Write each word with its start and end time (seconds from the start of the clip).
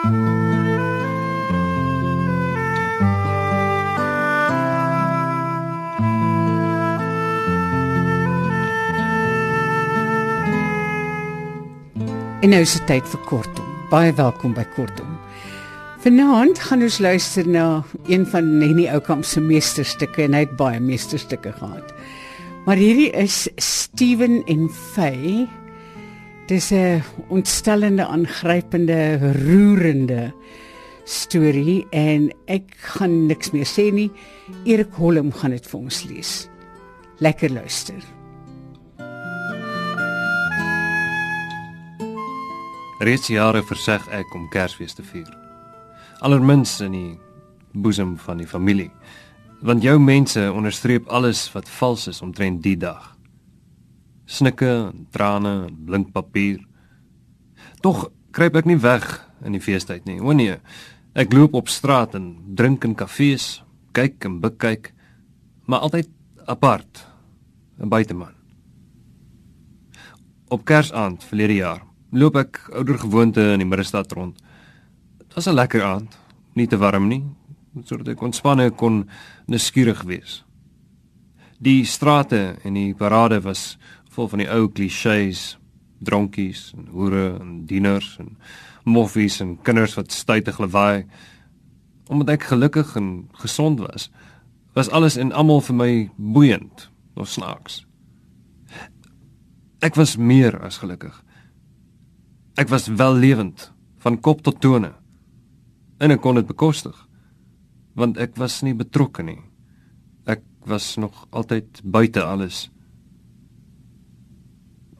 En 0.00 0.12
nou 12.48 12.60
is 12.60 12.72
dit 12.72 12.86
tyd 12.88 13.04
vir 13.04 13.20
kortom. 13.28 13.66
Baie 13.90 14.12
welkom 14.16 14.54
by 14.56 14.64
kortom. 14.72 15.18
Vanaand 16.00 16.56
gaan 16.70 16.80
ons 16.80 16.98
luister 16.98 17.44
na 17.44 17.84
een 18.08 18.24
van 18.32 18.56
Nenny 18.56 18.88
Oukamp 18.88 19.28
se 19.28 19.40
meesterstukke 19.44 20.24
en 20.24 20.32
hy 20.32 20.46
het 20.46 20.56
baie 20.56 20.80
meesterstukke 20.80 21.52
gehad. 21.52 21.92
Maar 22.64 22.80
hierdie 22.80 23.12
is 23.12 23.52
Steven 23.60 24.40
en 24.48 24.72
Faye. 24.72 25.59
Dis 26.50 26.72
'n 26.72 27.02
ontstellende, 27.28 28.06
aangrypende, 28.06 29.18
roerende 29.18 30.34
storie 31.04 31.86
en 31.90 32.32
ek 32.46 32.74
gaan 32.76 33.26
niks 33.26 33.50
meer 33.50 33.66
sê 33.66 33.92
nie. 33.92 34.10
Erik 34.64 34.92
Holm 34.98 35.32
gaan 35.32 35.50
dit 35.50 35.66
vir 35.66 35.80
ons 35.80 36.04
lees. 36.04 36.48
Lekker 37.18 37.50
luister. 37.50 38.02
Reeds 42.98 43.26
jare 43.26 43.62
verseg 43.62 44.08
ek 44.08 44.34
om 44.34 44.48
Kersfees 44.48 44.94
te 44.94 45.02
vier. 45.02 45.30
Allermins 46.18 46.80
in 46.80 46.92
die 46.92 47.18
boesem 47.72 48.18
van 48.18 48.36
die 48.36 48.46
familie. 48.46 48.90
Want 49.62 49.82
jou 49.82 49.98
mense 49.98 50.52
onderstreep 50.52 51.06
alles 51.08 51.52
wat 51.52 51.68
vals 51.68 52.06
is 52.06 52.22
omtrent 52.22 52.62
die 52.62 52.76
dag. 52.76 53.19
Snikke, 54.30 54.92
trane, 55.10 55.70
blink 55.74 56.12
papier. 56.14 56.60
Tog 57.82 58.10
kruip 58.30 58.60
ek 58.60 58.68
nie 58.70 58.78
weg 58.78 59.06
in 59.42 59.56
die 59.56 59.62
feestyd 59.62 60.06
nie. 60.06 60.20
O 60.22 60.34
nee. 60.36 60.54
Ek 61.18 61.34
loop 61.34 61.56
op 61.58 61.70
straat 61.72 62.14
en 62.14 62.36
drink 62.54 62.86
in 62.86 62.94
kafees, 62.94 63.64
kyk 63.96 64.22
en 64.28 64.38
bekyk, 64.42 64.92
maar 65.66 65.82
altyd 65.82 66.06
apart, 66.46 67.06
'n 67.80 67.88
buiteman. 67.88 68.34
Op 70.48 70.64
Kersaand 70.64 71.24
verlede 71.24 71.54
jaar 71.54 71.82
loop 72.12 72.36
ek 72.36 72.60
ouer 72.74 72.98
gewoonte 72.98 73.40
in 73.54 73.58
die 73.58 73.68
middestad 73.68 74.12
rond. 74.12 74.36
Dit 75.18 75.34
was 75.34 75.46
'n 75.46 75.54
lekker 75.54 75.82
aand, 75.82 76.18
nie 76.54 76.66
te 76.66 76.76
warm 76.76 77.08
nie, 77.08 77.24
sodat 77.84 78.08
ek 78.08 78.22
ontspanne 78.22 78.70
kon 78.70 79.08
nuuskierig 79.46 80.02
wees. 80.02 80.44
Die 81.58 81.84
strate 81.84 82.56
en 82.64 82.74
die 82.74 82.94
parade 82.94 83.40
was 83.40 83.78
vol 84.20 84.28
van 84.28 84.42
die 84.42 84.50
ou 84.52 84.68
klisjées, 84.68 85.54
dronkies 86.04 86.70
en 86.76 86.90
hoere 86.92 87.38
en 87.40 87.60
dieners 87.68 88.12
en 88.20 88.34
moffies 88.88 89.38
en 89.40 89.56
kinders 89.64 89.96
wat 89.96 90.12
stytig 90.12 90.60
lawaai. 90.60 91.06
Omdat 92.10 92.34
ek 92.36 92.48
gelukkig 92.50 92.92
en 92.98 93.10
gesond 93.40 93.80
was, 93.80 94.10
was 94.76 94.90
alles 94.92 95.16
en 95.20 95.32
almal 95.32 95.62
vir 95.64 95.76
my 95.76 95.92
boeiend 96.16 96.88
of 97.16 97.30
snaaks. 97.32 97.84
Ek 99.80 99.96
was 99.96 100.18
meer 100.20 100.58
as 100.60 100.80
gelukkig. 100.82 101.14
Ek 102.60 102.68
was 102.68 102.90
wel 102.92 103.16
lewend 103.16 103.70
van 104.04 104.18
kop 104.20 104.42
tot 104.44 104.60
tone. 104.60 104.92
En 106.00 106.12
ek 106.12 106.20
kon 106.24 106.36
dit 106.36 106.48
bekostig 106.48 106.96
want 107.98 108.16
ek 108.22 108.36
was 108.38 108.60
nie 108.64 108.72
betrokke 108.72 109.20
nie. 109.26 109.40
Ek 110.30 110.40
was 110.64 110.94
nog 110.96 111.26
altyd 111.36 111.82
buite 111.84 112.22
alles. 112.24 112.68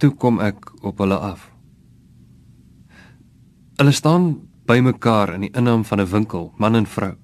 Toe 0.00 0.14
kom 0.16 0.40
ek 0.40 0.70
op 0.80 1.00
hulle 1.02 1.18
af. 1.20 1.50
Hulle 3.76 3.92
staan 3.92 4.30
bymekaar 4.68 5.34
in 5.34 5.44
die 5.44 5.52
innaam 5.52 5.84
van 5.84 6.00
'n 6.00 6.10
winkel, 6.10 6.52
man 6.56 6.74
en 6.74 6.86
vrou. 6.86 7.14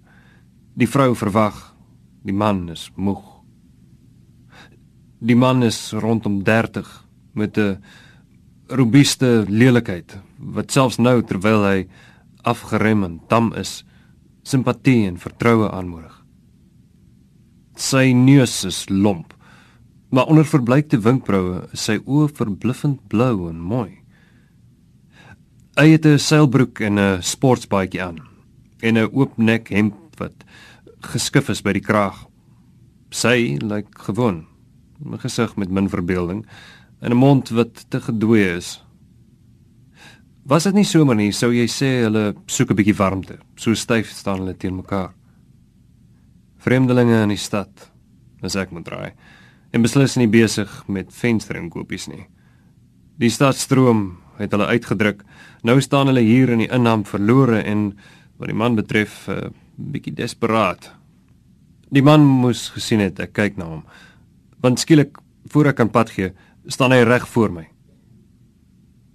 Die 0.74 0.88
vrou 0.88 1.14
verwag, 1.14 1.74
die 2.24 2.34
man 2.34 2.68
is 2.68 2.90
moeg. 2.96 3.22
Die 5.20 5.36
man 5.36 5.62
is 5.62 5.92
rondom 5.92 6.42
30 6.42 7.04
met 7.32 7.56
'n 7.58 7.78
robuuste 8.68 9.44
lelikheid 9.48 10.18
wat 10.38 10.72
selfs 10.72 10.98
nou 10.98 11.22
terwyl 11.22 11.64
hy 11.64 11.88
afgerem 12.42 13.04
en 13.04 13.20
tam 13.28 13.52
is, 13.54 13.84
simpatie 14.42 15.06
en 15.06 15.18
vertroue 15.18 15.70
aanmoedig. 15.70 16.24
Sy 17.76 18.12
neus 18.12 18.64
is 18.64 18.88
lomp, 18.88 19.35
maar 20.10 20.26
onder 20.26 20.46
verbleikte 20.46 20.98
wenkbroue 21.02 21.66
is 21.72 21.84
sy 21.88 21.98
oë 22.04 22.28
verbluffend 22.34 23.02
blou 23.08 23.48
en 23.50 23.58
mooi. 23.60 23.98
Hy 25.76 25.88
het 25.92 26.06
'n 26.06 26.18
seilbroek 26.18 26.80
en 26.80 26.98
'n 26.98 27.22
sportbaadjie 27.22 28.02
aan 28.02 28.18
en 28.80 28.96
'n 28.96 29.10
oop 29.12 29.38
nek 29.38 29.68
hemp 29.68 30.16
wat 30.18 30.44
geskif 31.00 31.48
is 31.48 31.62
by 31.62 31.72
die 31.72 31.84
kraag. 31.84 32.26
Sy 33.10 33.58
lyk 33.60 33.98
gewoon, 33.98 34.46
'n 35.04 35.18
gesig 35.18 35.56
met 35.56 35.70
min 35.70 35.88
verbeelding 35.88 36.46
en 37.00 37.10
'n 37.10 37.16
mond 37.16 37.48
wat 37.48 37.90
te 37.90 38.00
gedwee 38.00 38.56
is. 38.56 38.82
Was 40.46 40.64
dit 40.64 40.74
nie 40.74 40.84
somer 40.84 41.14
nie, 41.14 41.32
sou 41.32 41.52
jy 41.52 41.66
sê 41.66 42.04
hulle 42.04 42.34
soek 42.46 42.70
'n 42.70 42.76
bietjie 42.76 42.96
warmte. 42.96 43.38
So 43.56 43.74
styf 43.74 44.10
staan 44.10 44.38
hulle 44.38 44.56
teen 44.56 44.76
mekaar. 44.76 45.12
Vreemdelinge 46.58 47.22
in 47.22 47.28
die 47.28 47.36
stad, 47.36 47.90
as 48.42 48.56
ek 48.56 48.70
moet 48.70 48.84
draai, 48.84 49.12
en 49.76 49.84
beslis 49.84 50.16
nie 50.16 50.28
besig 50.30 50.70
met 50.88 51.12
vensterinkopies 51.12 52.06
nie. 52.08 52.24
Die 53.20 53.28
stadstroom 53.32 54.16
het 54.38 54.54
hulle 54.54 54.68
uitgedruk. 54.72 55.22
Nou 55.68 55.76
staan 55.84 56.08
hulle 56.08 56.24
hier 56.24 56.52
in 56.54 56.62
die 56.64 56.70
innaam 56.72 57.04
verlore 57.08 57.60
en 57.60 57.90
wat 58.40 58.48
die 58.48 58.56
man 58.56 58.76
betref, 58.76 59.28
'n 59.28 59.32
uh, 59.32 59.50
bietjie 59.76 60.14
desperaat. 60.14 60.92
Die 61.92 62.02
man 62.02 62.24
moes 62.24 62.68
gesien 62.68 63.00
het 63.00 63.20
ek 63.20 63.32
kyk 63.32 63.56
na 63.56 63.64
hom. 63.64 63.84
Want 64.60 64.80
skielik 64.80 65.18
voor 65.52 65.66
ek 65.66 65.76
kan 65.76 65.90
pad 65.90 66.10
gee, 66.10 66.32
staan 66.66 66.92
hy 66.92 67.02
reg 67.04 67.28
voor 67.28 67.52
my. 67.52 67.68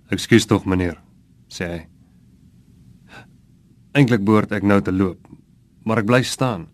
"Ekskuus 0.09 0.45
tog, 0.45 0.65
meneer," 0.65 0.97
sê 1.49 1.65
hy. 1.65 1.87
Eintlik 3.93 4.23
behoort 4.23 4.51
ek 4.51 4.63
nou 4.63 4.81
te 4.81 4.91
loop, 4.91 5.27
maar 5.83 5.97
ek 5.97 6.05
bly 6.05 6.23
staan, 6.23 6.67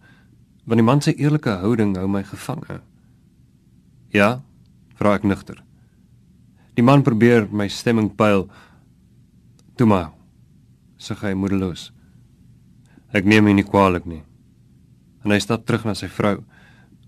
want 0.65 0.77
die 0.77 0.85
man 0.85 1.01
se 1.01 1.15
eerlike 1.15 1.49
houding 1.49 1.95
hou 1.95 2.07
my 2.07 2.23
gevange. 2.23 2.81
"Ja?" 4.13 4.41
vra 4.95 5.15
ek 5.15 5.23
nugter. 5.23 5.63
Die 6.75 6.83
man 6.83 7.03
probeer 7.03 7.47
my 7.51 7.67
stemming 7.67 8.15
pyl. 8.15 8.49
"Toe 9.75 9.87
maar," 9.87 10.11
sê 10.97 11.15
hy 11.15 11.33
moedeloos. 11.33 11.91
Ek 13.13 13.25
neem 13.25 13.45
hom 13.45 13.55
nie 13.55 13.63
kwaadlik 13.63 14.05
nie. 14.05 14.23
En 15.23 15.31
hy 15.31 15.39
stap 15.39 15.65
terug 15.65 15.85
na 15.85 15.93
sy 15.93 16.07
vrou, 16.07 16.43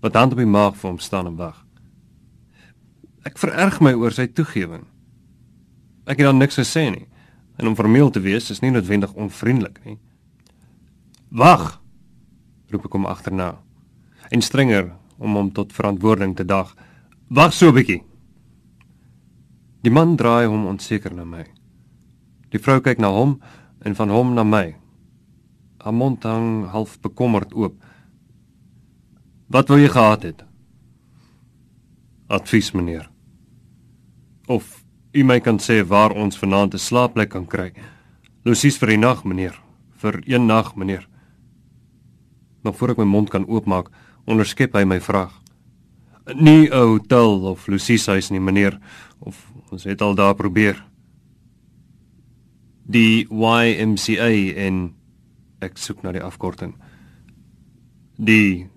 wat 0.00 0.14
hand 0.14 0.32
op 0.32 0.38
die 0.38 0.48
maag 0.48 0.76
vir 0.76 0.90
hom 0.90 0.98
staan 0.98 1.26
en 1.26 1.36
wag. 1.36 1.66
Ek 3.24 3.38
vererg 3.38 3.80
my 3.80 3.92
oor 3.92 4.14
sy 4.16 4.26
toegewing. 4.26 4.86
Ek 6.08 6.18
het 6.18 6.26
dan 6.26 6.40
niks 6.40 6.56
gesê 6.56 6.88
nie. 6.90 7.06
En 7.60 7.68
om 7.68 7.76
formeel 7.76 8.10
te 8.10 8.22
wees 8.24 8.48
is 8.50 8.62
nie 8.64 8.72
noodwendig 8.72 9.12
onvriendelik 9.12 9.82
nie. 9.84 9.98
Wag! 11.28 11.76
roep 12.70 12.86
ek 12.86 12.94
hom 12.96 13.06
agterna. 13.10 13.58
En 14.30 14.42
strenger 14.42 14.92
om 15.18 15.36
hom 15.36 15.50
tot 15.52 15.74
verantwoording 15.74 16.36
te 16.38 16.46
dag. 16.46 16.72
Wag 17.30 17.52
so 17.52 17.68
'n 17.68 17.74
bietjie. 17.74 18.02
Die 19.82 19.90
man 19.90 20.16
draai 20.16 20.46
hom 20.50 20.66
onseker 20.66 21.14
na 21.14 21.24
my. 21.24 21.44
Die 22.50 22.58
vrou 22.58 22.80
kyk 22.80 22.98
na 22.98 23.06
hom 23.06 23.38
en 23.86 23.94
van 23.94 24.10
hom 24.10 24.34
na 24.34 24.42
my. 24.42 24.74
Haar 25.78 25.94
mond 25.94 26.24
hang 26.24 26.66
half 26.66 26.98
bekommerd 27.00 27.54
oop. 27.54 27.78
Wat 29.46 29.68
wou 29.68 29.78
jy 29.78 29.88
gehad 29.88 30.22
het? 30.22 30.44
Advies 32.28 32.72
meneer. 32.72 33.10
Of 34.48 34.84
u 35.14 35.22
my 35.22 35.40
kan 35.40 35.58
sê 35.58 35.86
waar 35.86 36.10
ons 36.10 36.38
vanaand 36.38 36.74
'n 36.74 36.78
slaapplek 36.78 37.30
kan 37.30 37.46
kry. 37.46 37.72
Lucies 38.44 38.78
vir 38.78 38.88
die 38.88 38.98
nag 38.98 39.24
meneer, 39.24 39.54
vir 40.02 40.22
een 40.26 40.46
nag 40.46 40.74
meneer. 40.74 41.08
Nog 42.64 42.76
voor 42.76 42.90
ek 42.90 42.98
my 42.98 43.04
mond 43.04 43.30
kan 43.30 43.46
oopmaak, 43.46 43.88
onderskep 44.26 44.74
hy 44.74 44.84
my 44.84 45.00
vraag. 45.00 45.39
Nie 46.34 46.68
'n 46.68 46.72
hotel 46.72 47.44
of 47.44 47.66
Lucies 47.66 48.06
huis 48.06 48.30
nie 48.30 48.40
meneer, 48.40 48.78
of 49.18 49.52
ons 49.70 49.84
het 49.84 50.00
al 50.00 50.14
daar 50.14 50.34
probeer. 50.34 50.84
Die 52.86 53.26
YMCA 53.30 54.54
en 54.56 54.94
ek 55.60 55.78
soek 55.78 56.02
na 56.02 56.12
die 56.12 56.22
afkorting. 56.22 56.74
Die 58.16 58.68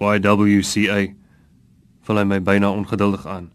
YWCA 0.00 1.14
val 2.00 2.16
hy 2.16 2.24
my 2.24 2.40
byna 2.40 2.70
ongeduldig 2.70 3.26
aan. 3.26 3.50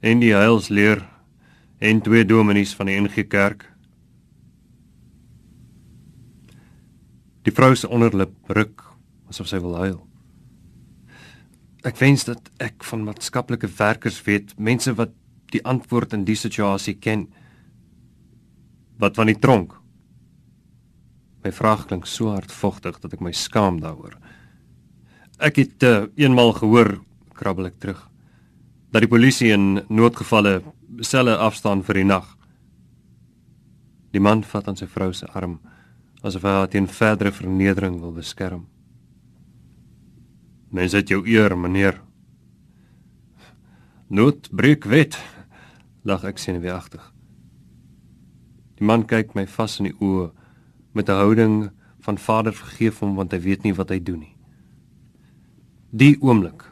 En 0.00 0.20
die 0.20 0.34
heilsleer 0.34 1.04
en 1.78 2.00
twee 2.00 2.24
dominees 2.24 2.74
van 2.74 2.86
die 2.86 3.00
NG 3.00 3.28
Kerk. 3.28 3.72
Die 7.42 7.52
vrou 7.52 7.74
se 7.74 7.88
onderlip 7.88 8.34
ruk 8.48 8.82
asof 9.28 9.48
sy 9.48 9.60
wil 9.60 9.76
huil. 9.76 10.13
Ek 11.84 11.98
wens 12.00 12.24
dat 12.24 12.48
ek 12.64 12.84
van 12.88 13.04
maatskaplike 13.04 13.68
werkers 13.76 14.22
weet, 14.24 14.54
mense 14.56 14.94
wat 14.96 15.12
die 15.52 15.60
antwoord 15.68 16.14
in 16.16 16.24
die 16.24 16.36
situasie 16.38 16.96
ken. 16.96 17.26
Wat 18.98 19.18
van 19.20 19.28
die 19.28 19.38
tronk? 19.38 19.74
My 21.44 21.52
vraag 21.52 21.84
klink 21.90 22.08
so 22.08 22.32
hardvogtig 22.32 22.96
dat 23.02 23.12
ek 23.12 23.20
my 23.20 23.34
skaam 23.36 23.82
daaroor. 23.82 24.16
Ek 25.44 25.60
het 25.60 25.84
uh, 25.84 26.06
eenmal 26.16 26.54
gehoor, 26.56 26.96
krabbel 27.36 27.68
ek 27.68 27.78
terug, 27.82 28.00
dat 28.94 29.04
die 29.04 29.10
polisie 29.10 29.52
in 29.52 29.82
noodgevalle 29.92 30.62
selle 31.04 31.36
afstaan 31.36 31.82
vir 31.84 32.00
die 32.00 32.08
nag. 32.08 32.26
Die 34.14 34.22
man 34.22 34.44
vat 34.46 34.70
aan 34.70 34.78
sy 34.78 34.88
vrou 34.88 35.10
se 35.12 35.28
arm 35.34 35.58
asof 36.24 36.46
hy 36.46 36.52
haar 36.56 36.70
teen 36.72 36.86
verdere 36.88 37.34
vernedering 37.34 37.98
wil 38.00 38.14
beskerm. 38.16 38.64
Mens 40.74 40.92
het 40.92 41.08
jou 41.08 41.22
eer, 41.22 41.54
meneer. 41.58 42.00
Nood 44.10 44.48
breek 44.50 44.88
wet, 44.90 45.14
lag 46.02 46.24
ek 46.26 46.40
senuweeagtig. 46.42 47.02
Die 48.80 48.86
man 48.86 49.04
kyk 49.06 49.36
my 49.38 49.44
vas 49.46 49.78
in 49.78 49.92
die 49.92 49.98
oë 50.02 50.32
met 50.98 51.08
'n 51.08 51.20
houding 51.20 51.70
van 52.02 52.18
vader 52.18 52.52
vergeef 52.52 52.98
hom 52.98 53.14
want 53.14 53.32
hy 53.32 53.38
weet 53.38 53.62
nie 53.62 53.74
wat 53.74 53.90
hy 53.90 54.00
doen 54.02 54.18
nie. 54.18 54.36
Die 55.90 56.18
oomblik, 56.20 56.64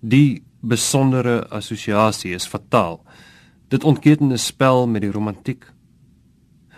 die 0.00 0.44
besondere 0.60 1.48
assosiasie 1.48 2.34
is 2.34 2.46
fataal. 2.46 3.00
Dit 3.68 3.84
ontketen 3.84 4.32
'n 4.32 4.38
spel 4.38 4.86
met 4.86 5.00
die 5.00 5.12
romantiek. 5.12 5.64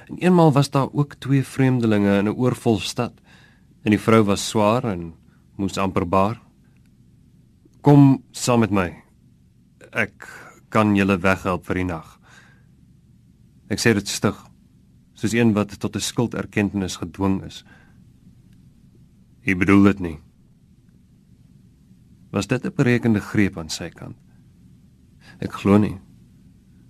En 0.08 0.18
eenmal 0.18 0.52
was 0.52 0.70
daar 0.70 0.88
ook 0.92 1.14
twee 1.14 1.42
vreemdelinge 1.42 2.18
in 2.18 2.28
'n 2.28 2.38
oorvol 2.38 2.78
stad 2.78 3.12
en 3.82 3.90
die 3.90 4.00
vrou 4.00 4.22
was 4.22 4.48
swaar 4.48 4.84
en 4.84 5.14
moes 5.58 5.78
amper 5.78 6.06
baar. 6.08 6.40
Kom 7.82 8.22
saam 8.32 8.60
met 8.60 8.70
my. 8.70 8.90
Ek 9.92 10.26
kan 10.70 10.96
julle 10.96 11.18
weghelp 11.22 11.64
vir 11.66 11.80
die 11.80 11.88
nag. 11.88 12.08
Ek 13.70 13.82
sê 13.82 13.94
dit 13.94 14.08
stig, 14.08 14.36
soos 15.14 15.34
een 15.34 15.54
wat 15.54 15.78
tot 15.78 15.96
'n 15.96 16.00
skulderkenning 16.00 16.90
gedwing 16.90 17.42
is. 17.44 17.64
Ek 19.46 19.58
bedoel 19.58 19.82
dit 19.84 20.00
nie. 20.00 20.18
Was 22.32 22.46
dit 22.46 22.64
'n 22.64 22.74
berekende 22.74 23.20
greep 23.20 23.58
aan 23.58 23.68
sy 23.68 23.90
kant? 23.90 24.16
Ek 25.40 25.52
glo 25.52 25.78
nie. 25.78 25.98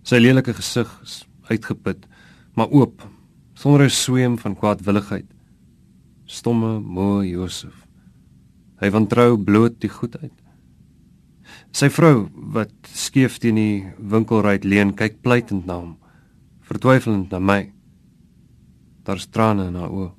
Sy 0.03 0.17
lelike 0.17 0.55
gesig 0.55 0.89
is 1.03 1.27
uitgeput 1.49 2.07
maar 2.57 2.71
oop, 2.71 3.09
sonder 3.55 3.85
'n 3.85 3.91
sweem 3.91 4.39
van 4.39 4.57
kwaadwilligheid. 4.57 5.27
Stomme 6.25 6.81
moe 6.81 7.29
Josef. 7.29 7.86
Hy 8.81 8.90
wantrou 8.93 9.37
bloot 9.40 9.78
die 9.81 9.88
goedheid. 9.88 10.34
Sy 11.73 11.88
vrou 11.93 12.26
wat 12.55 12.73
skeef 12.93 13.38
teen 13.40 13.56
die 13.56 13.76
winkelruit 13.96 14.64
leun, 14.64 14.93
kyk 14.96 15.23
pleitend 15.25 15.67
na 15.69 15.78
hom, 15.81 15.96
vertwyfelend 16.69 17.32
na 17.32 17.40
my. 17.40 17.61
Daar's 19.06 19.28
trane 19.32 19.69
in 19.70 19.76
haar 19.78 19.93
oë. 19.93 20.11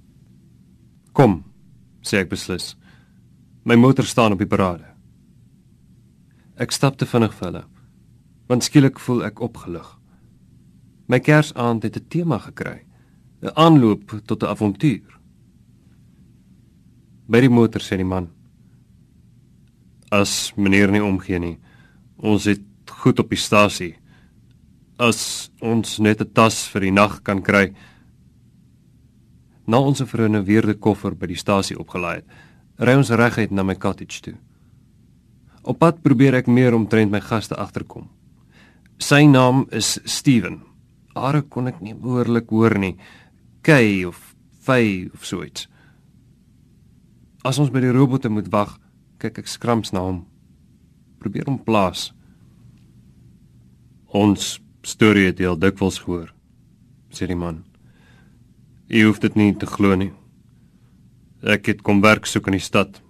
Kom, 1.18 1.42
sê 2.02 2.22
ek 2.24 2.32
beslis. 2.34 2.76
My 3.68 3.76
motor 3.76 4.06
staan 4.06 4.34
op 4.34 4.42
die 4.42 4.50
parade. 4.50 4.86
Ek 6.58 6.74
stap 6.74 6.98
te 6.98 7.06
vinnig 7.06 7.36
vir 7.38 7.48
hulle, 7.50 7.64
want 8.50 8.66
skielik 8.66 9.02
voel 9.04 9.26
ek 9.28 9.42
opgelig. 9.46 9.86
My 11.08 11.20
Kersaand 11.20 11.84
het 11.84 11.98
'n 11.98 12.08
tema 12.10 12.38
gekry, 12.40 12.86
'n 13.42 13.54
aanloop 13.56 14.22
tot 14.26 14.44
'n 14.44 14.50
avontuur. 14.50 15.20
By 17.28 17.42
die 17.42 17.50
motor 17.50 17.82
sê 17.82 17.98
die 17.98 18.06
man: 18.06 18.37
"As 20.12 20.54
meneer 20.56 20.92
nie 20.92 21.04
omgee 21.04 21.40
nie, 21.40 21.58
ons 22.18 22.46
het 22.46 22.62
goed 22.90 23.20
op 23.20 23.30
die 23.30 23.38
stasie. 23.38 23.96
As 25.00 25.52
ons 25.62 26.00
net 26.00 26.22
'n 26.22 26.34
tas 26.34 26.68
vir 26.68 26.82
die 26.82 26.92
nag 26.92 27.24
kan 27.24 27.42
kry." 27.42 27.74
Na 29.68 29.80
ons 29.80 30.02
verrenoveerde 30.02 30.80
koffer 30.80 31.16
by 31.16 31.28
die 31.28 31.36
stasie 31.36 31.78
opgelaai 31.78 32.16
het, 32.16 32.26
ry 32.80 32.94
ons 32.96 33.10
reguit 33.10 33.52
na 33.52 33.64
my 33.64 33.76
cottage 33.76 34.22
toe. 34.22 34.36
Op 35.64 35.80
pad 35.80 36.02
probeer 36.02 36.36
ek 36.36 36.48
meer 36.48 36.74
omtrent 36.74 37.12
my 37.12 37.20
gaste 37.20 37.56
agterkom. 37.56 38.10
Sy 38.98 39.26
naam 39.26 39.68
is 39.72 40.00
Steven 40.06 40.62
are 41.18 41.42
kon 41.42 41.68
ek 41.68 41.82
nie 41.82 41.96
behoorlik 41.98 42.52
hoor 42.54 42.78
nie. 42.80 42.96
Kay 43.66 44.06
of 44.08 44.34
Fay 44.68 45.08
of 45.14 45.24
so 45.26 45.44
iets. 45.46 45.68
As 47.48 47.60
ons 47.62 47.72
by 47.72 47.80
die 47.80 47.94
robotte 47.96 48.30
moet 48.30 48.50
wag, 48.52 48.74
kyk 49.22 49.42
ek 49.42 49.50
skrams 49.50 49.94
na 49.94 50.04
hom. 50.06 50.22
Probeer 51.22 51.48
hom 51.50 51.58
plaas. 51.64 52.12
Ons 54.14 54.58
storie 54.88 55.28
het 55.28 55.42
al 55.44 55.58
dikwels 55.60 56.00
gehoor, 56.04 56.30
sê 57.12 57.28
die 57.28 57.38
man. 57.38 57.64
Jy 58.88 59.04
hoef 59.08 59.20
dit 59.20 59.36
nie 59.36 59.52
te 59.60 59.68
glo 59.68 59.98
nie. 60.00 60.14
Ek 61.44 61.68
het 61.68 61.84
kom 61.86 62.00
werk 62.02 62.26
soek 62.26 62.48
in 62.48 62.58
die 62.58 62.64
stad. 62.64 63.02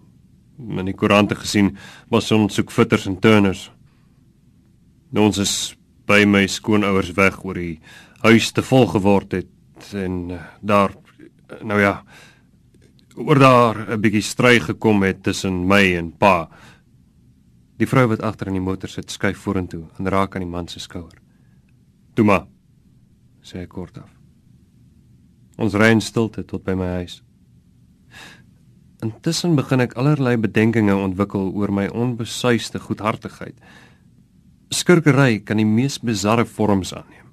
In 0.57 0.89
die 0.89 0.95
koerante 0.97 1.37
gesien 1.37 1.75
was 2.09 2.31
ons 2.33 2.57
soek 2.57 2.73
fitters 2.73 3.05
en 3.07 3.19
turners. 3.21 3.67
Nou 5.13 5.27
ons 5.29 5.37
is 5.43 5.53
by 6.07 6.23
my 6.25 6.47
skoonouers 6.49 7.13
weg 7.17 7.43
oor 7.45 7.59
die 7.59 7.77
huis 8.23 8.49
te 8.55 8.63
vol 8.65 8.87
geword 8.89 9.35
het 9.37 9.91
en 9.93 10.31
uh, 10.33 10.41
daar 10.65 10.95
nou 11.61 11.77
ja 11.79 12.01
oor 13.17 13.39
daar 13.39 13.91
'n 13.91 14.01
bietjie 14.01 14.21
stry 14.21 14.59
gekom 14.59 15.03
het 15.03 15.23
tussen 15.23 15.67
my 15.67 15.95
en 15.97 16.11
pa. 16.11 16.49
Die 17.77 17.87
vrou 17.87 18.07
wat 18.07 18.21
agter 18.21 18.47
in 18.47 18.53
die 18.53 18.61
motor 18.61 18.89
sit, 18.89 19.11
skuif 19.11 19.37
vorentoe 19.37 19.85
en 19.99 20.09
raak 20.09 20.35
aan 20.35 20.41
die 20.41 20.49
man 20.49 20.67
se 20.67 20.79
skouer. 20.79 21.21
"Toe 22.13 22.25
maar," 22.25 22.47
sê 23.41 23.59
hy 23.59 23.65
kort 23.65 23.97
af. 23.97 24.09
Ons 25.57 25.73
ry 25.73 25.91
in 25.91 26.01
stilte 26.01 26.45
tot 26.45 26.63
by 26.63 26.73
my 26.73 26.87
huis. 26.87 27.23
Intussen 29.01 29.55
begin 29.55 29.79
ek 29.79 29.93
allerlei 29.93 30.37
bedenkinge 30.37 30.95
ontwikkel 30.95 31.51
oor 31.53 31.71
my 31.71 31.87
onbesuisde 31.87 32.79
goedhartigheid 32.79 33.55
skurkery 34.69 35.39
kan 35.45 35.59
die 35.61 35.67
mees 35.67 35.97
bizarre 35.99 36.45
vorms 36.45 36.93
aanneem. 36.95 37.25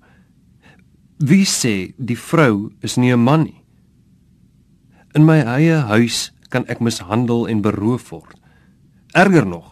Wie 1.19 1.47
sê 1.47 1.95
die 1.99 2.19
vrou 2.19 2.71
is 2.83 2.97
nie 2.97 3.13
'n 3.13 3.25
man 3.25 3.45
nie? 3.45 3.64
In 5.15 5.23
my 5.23 5.45
eie 5.47 5.77
huis 5.93 6.33
kan 6.51 6.65
ek 6.67 6.81
mishandel 6.83 7.47
en 7.47 7.61
beroof 7.63 8.09
word. 8.11 8.35
Erger 9.15 9.47
nog, 9.47 9.69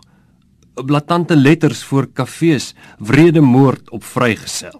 blaatante 0.78 1.34
letters 1.34 1.82
voor 1.82 2.06
kafees, 2.06 2.74
wrede 2.98 3.42
moord 3.42 3.90
op 3.90 4.04
vrygesel. 4.06 4.78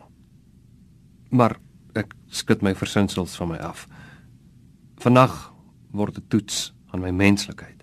Maar 1.34 1.56
ek 1.98 2.14
skud 2.30 2.62
my 2.62 2.76
versinsels 2.78 3.34
van 3.40 3.50
my 3.50 3.58
af. 3.58 3.88
Vannag 5.02 5.34
word 5.90 6.20
dit 6.20 6.28
toets 6.31 6.70
aan 6.94 7.02
my 7.02 7.10
menslikheid. 7.10 7.82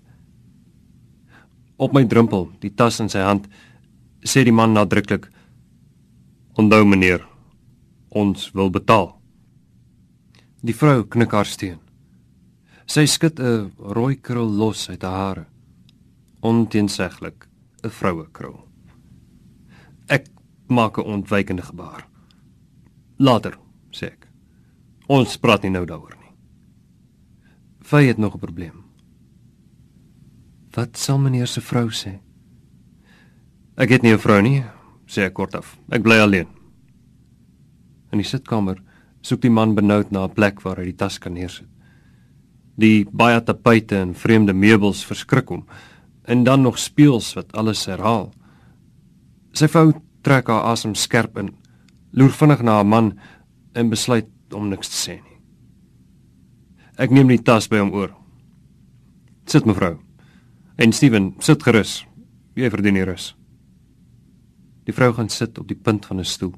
Op 1.76 1.92
my 1.92 2.06
drempel, 2.08 2.48
die 2.64 2.72
tas 2.72 3.02
in 3.04 3.12
sy 3.12 3.26
hand, 3.28 3.52
sê 4.24 4.46
die 4.48 4.56
man 4.56 4.72
nadruklik. 4.76 5.28
Onthou 6.56 6.86
meneer, 6.88 7.28
ons 8.10 8.50
wil 8.56 8.72
betaal. 8.72 9.14
Die 10.64 10.76
vrou 10.76 11.04
knik 11.04 11.36
haar 11.36 11.48
steun. 11.48 11.80
Sy 12.90 13.06
skud 13.06 13.38
'n 13.40 13.72
rooi 13.78 14.16
krul 14.18 14.50
los 14.58 14.90
uit 14.90 15.04
haar 15.04 15.18
hare. 15.18 15.46
Onteenseglik 16.42 17.46
'n 17.84 17.90
vroue 17.90 18.26
krul. 18.32 18.66
Ek 20.10 20.26
maak 20.68 20.98
'n 20.98 21.06
ontwykende 21.06 21.62
gebaar. 21.62 22.08
Later, 23.20 23.60
sê 23.92 24.06
ek. 24.06 24.28
Ons 25.08 25.38
praat 25.38 25.62
nie 25.62 25.72
nou 25.72 25.86
daaroor 25.86 26.18
nie. 26.20 26.34
Vy 27.80 28.08
het 28.08 28.18
nog 28.18 28.34
'n 28.36 28.40
probleem. 28.40 28.84
Wat 30.76 30.98
sal 30.98 31.20
meneer 31.20 31.48
se 31.48 31.62
vrou 31.62 31.90
sê? 31.90 32.20
Ek 33.78 33.90
het 33.90 34.02
nie 34.02 34.14
'n 34.14 34.20
vrou 34.20 34.42
nie, 34.42 34.64
sê 35.06 35.26
ek 35.26 35.34
kortaf. 35.34 35.78
Ek 35.92 36.02
bly 36.02 36.18
alleen. 36.18 36.48
In 38.12 38.18
die 38.18 38.28
sitkamer 38.28 38.82
soek 39.22 39.42
die 39.42 39.52
man 39.52 39.76
benoud 39.76 40.12
na 40.12 40.24
'n 40.24 40.34
plek 40.34 40.62
waar 40.62 40.78
hy 40.78 40.86
die 40.86 40.96
tas 40.96 41.20
kan 41.20 41.34
neersit. 41.34 41.68
Die 42.80 43.04
baie 43.12 43.42
tapyte 43.44 43.98
en 44.00 44.16
vreemde 44.16 44.54
meubels 44.56 45.04
verskrik 45.08 45.52
hom 45.52 45.66
en 46.30 46.44
dan 46.46 46.62
nog 46.62 46.78
speels 46.80 47.34
wat 47.36 47.52
alles 47.58 47.88
herhaal. 47.90 48.30
Sy 49.58 49.68
vrou 49.68 49.92
trek 50.24 50.48
haar 50.52 50.68
asem 50.70 50.94
skerp 50.96 51.40
in, 51.42 51.50
loer 52.14 52.32
vinnig 52.36 52.62
na 52.64 52.78
haar 52.80 52.88
man 52.88 53.16
en 53.74 53.90
besluit 53.90 54.30
om 54.54 54.70
niks 54.70 54.92
te 54.94 55.00
sê 55.00 55.16
nie. 55.18 55.40
Ek 57.00 57.12
neem 57.16 57.32
die 57.32 57.42
tas 57.42 57.68
by 57.72 57.82
hom 57.82 57.92
oor. 57.96 58.14
Sit 59.50 59.66
mevrou. 59.66 59.98
En 60.78 60.94
Steven, 60.94 61.34
sit 61.44 61.64
gerus. 61.66 62.04
Jy 62.60 62.70
verdien 62.72 63.00
die 63.00 63.06
rus. 63.08 63.34
Die 64.86 64.96
vrou 64.96 65.12
gaan 65.16 65.32
sit 65.32 65.58
op 65.60 65.68
die 65.68 65.80
punt 65.80 66.06
van 66.06 66.20
'n 66.20 66.26
stoel. 66.26 66.54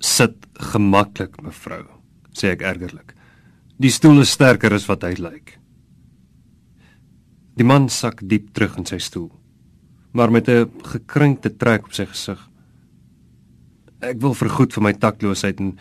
Sit 0.00 0.46
gemaklik, 0.72 1.42
mevrou, 1.42 1.84
sê 2.32 2.52
ek 2.52 2.62
ergerlik. 2.62 3.19
Die 3.80 3.88
stoel 3.88 4.20
is 4.20 4.34
sterker 4.34 4.74
as 4.76 4.84
wat 4.90 5.06
hy 5.06 5.14
lyk. 5.16 5.54
Die 7.56 7.64
man 7.64 7.86
sak 7.88 8.18
diep 8.28 8.50
terug 8.52 8.74
in 8.76 8.84
sy 8.84 8.98
stoel, 9.00 9.30
maar 10.12 10.28
met 10.30 10.48
'n 10.48 10.68
gekrinkte 10.84 11.56
trek 11.56 11.86
op 11.88 11.94
sy 11.96 12.04
gesig. 12.04 12.38
Ek 14.02 14.20
wil 14.20 14.34
vergoed 14.34 14.72
vir 14.72 14.82
my 14.82 14.92
takloosheid 14.92 15.60
en 15.60 15.78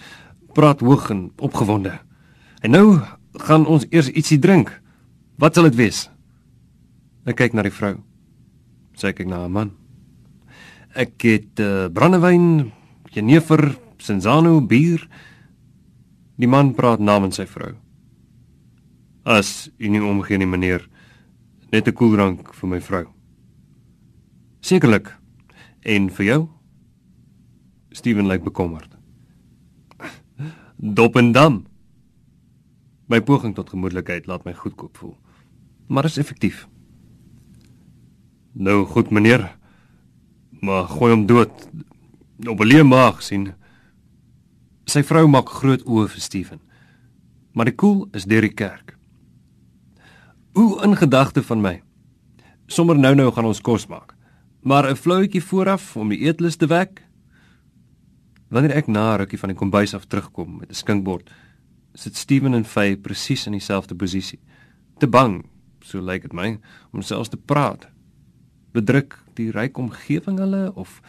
praat 0.53 0.79
hoog 0.79 1.09
en 1.09 1.31
opgewonde. 1.37 1.99
En 2.63 2.71
nou 2.71 3.01
gaan 3.33 3.65
ons 3.65 3.85
eers 3.89 4.09
ietsie 4.09 4.39
drink. 4.39 4.81
Wat 5.37 5.55
sal 5.55 5.63
dit 5.63 5.75
wees? 5.75 6.09
Ek 7.25 7.35
kyk 7.35 7.53
na 7.53 7.63
die 7.63 7.71
vrou. 7.71 7.99
Sy 8.95 9.11
kyk 9.11 9.27
na 9.27 9.39
haar 9.39 9.51
man. 9.51 9.71
Ek 10.95 11.21
het 11.21 11.59
uh, 11.59 11.89
brandewyn, 11.89 12.71
jenever, 13.11 13.77
senzano, 13.97 14.61
bier. 14.61 15.07
Die 16.37 16.47
man 16.47 16.73
praat 16.73 16.99
namens 16.99 17.35
sy 17.35 17.45
vrou. 17.45 17.75
As 19.29 19.69
u 19.77 19.89
nie 19.93 20.01
omgee 20.01 20.39
nie, 20.41 20.50
meneer, 20.50 20.88
net 21.71 21.88
'n 21.88 21.93
koeldrank 21.93 22.53
vir 22.53 22.69
my 22.69 22.81
vrou. 22.81 23.05
Sekerlik. 24.62 25.13
En 25.86 26.09
vir 26.09 26.25
jou? 26.25 26.50
Steven 27.91 28.27
lyk 28.27 28.43
bekommerd. 28.43 28.98
Dop 30.77 31.15
en 31.15 31.31
dam. 31.31 31.65
My 33.07 33.21
poging 33.21 33.55
tot 33.55 33.69
gemoedelikheid 33.69 34.25
laat 34.25 34.45
my 34.45 34.53
goedkoop 34.53 34.98
voel. 34.98 35.17
Maar 35.88 36.05
is 36.05 36.17
effektief. 36.17 36.67
Nou 38.53 38.86
goed 38.86 39.09
meneer. 39.12 39.57
Maar 40.62 40.88
gooi 40.88 41.13
hom 41.13 41.25
dood. 41.25 41.69
Op 42.48 42.59
'n 42.59 42.67
leë 42.67 42.83
maag 42.83 43.21
sien. 43.21 43.53
Sy 44.86 45.03
vrou 45.03 45.27
maak 45.27 45.50
groot 45.50 45.83
oë 45.83 46.07
vir 46.07 46.21
Steven. 46.21 46.59
Maar 47.53 47.65
die 47.65 47.75
koel 47.75 48.07
is 48.12 48.25
deur 48.25 48.41
die 48.41 48.53
kerk. 48.53 48.98
O, 50.59 50.81
in 50.83 50.97
gedagte 50.97 51.39
van 51.43 51.61
my. 51.63 51.77
Sommer 52.67 52.97
nou-nou 52.99 53.29
gaan 53.31 53.47
ons 53.47 53.61
kos 53.63 53.85
maak. 53.87 54.11
Maar 54.61 54.89
'n 54.91 54.95
fluitjie 54.95 55.43
vooraf 55.43 55.95
om 55.95 56.09
die 56.09 56.19
eetlus 56.19 56.55
te 56.55 56.67
wek. 56.67 57.07
Wanneer 58.49 58.75
ek 58.75 58.87
na 58.87 59.15
rukkie 59.15 59.39
van 59.39 59.49
die 59.49 59.57
kombuis 59.57 59.93
af 59.93 60.05
terugkom 60.05 60.57
met 60.57 60.69
'n 60.69 60.73
skinkbord, 60.73 61.29
sit 61.93 62.15
Steven 62.17 62.53
en 62.53 62.65
Faye 62.65 62.97
presies 62.97 63.45
in 63.45 63.51
dieselfde 63.51 63.95
posisie. 63.95 64.39
Te 64.97 65.07
bang, 65.07 65.45
so 65.79 66.01
lyk 66.01 66.21
dit 66.21 66.33
my, 66.33 66.59
om 66.91 67.01
selfs 67.01 67.29
te 67.29 67.37
praat. 67.37 67.87
Bedruk 68.71 69.23
die 69.33 69.51
ryk 69.51 69.77
omgewing 69.77 70.39
hulle 70.39 70.75
of 70.75 71.01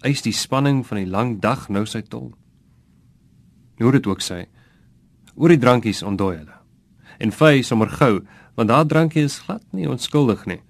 eis 0.00 0.22
die 0.22 0.32
spanning 0.32 0.86
van 0.86 0.98
die 0.98 1.10
lang 1.10 1.40
dag 1.40 1.68
nou 1.68 1.84
sy 1.86 2.02
tol? 2.02 2.34
Hoe 3.78 3.92
dit 3.92 4.06
ook 4.06 4.20
sê, 4.20 4.46
oor 5.34 5.48
die 5.48 5.58
drankies 5.58 6.02
ontdooi 6.02 6.36
hulle. 6.36 6.56
En 7.18 7.32
Faye 7.32 7.62
sommer 7.62 7.88
gou, 7.88 8.26
want 8.56 8.68
daardie 8.68 8.88
drankie 8.88 9.24
is 9.24 9.38
glad 9.44 9.62
nie 9.76 9.88
onskuldig 9.88 10.46
nie. 10.46 10.60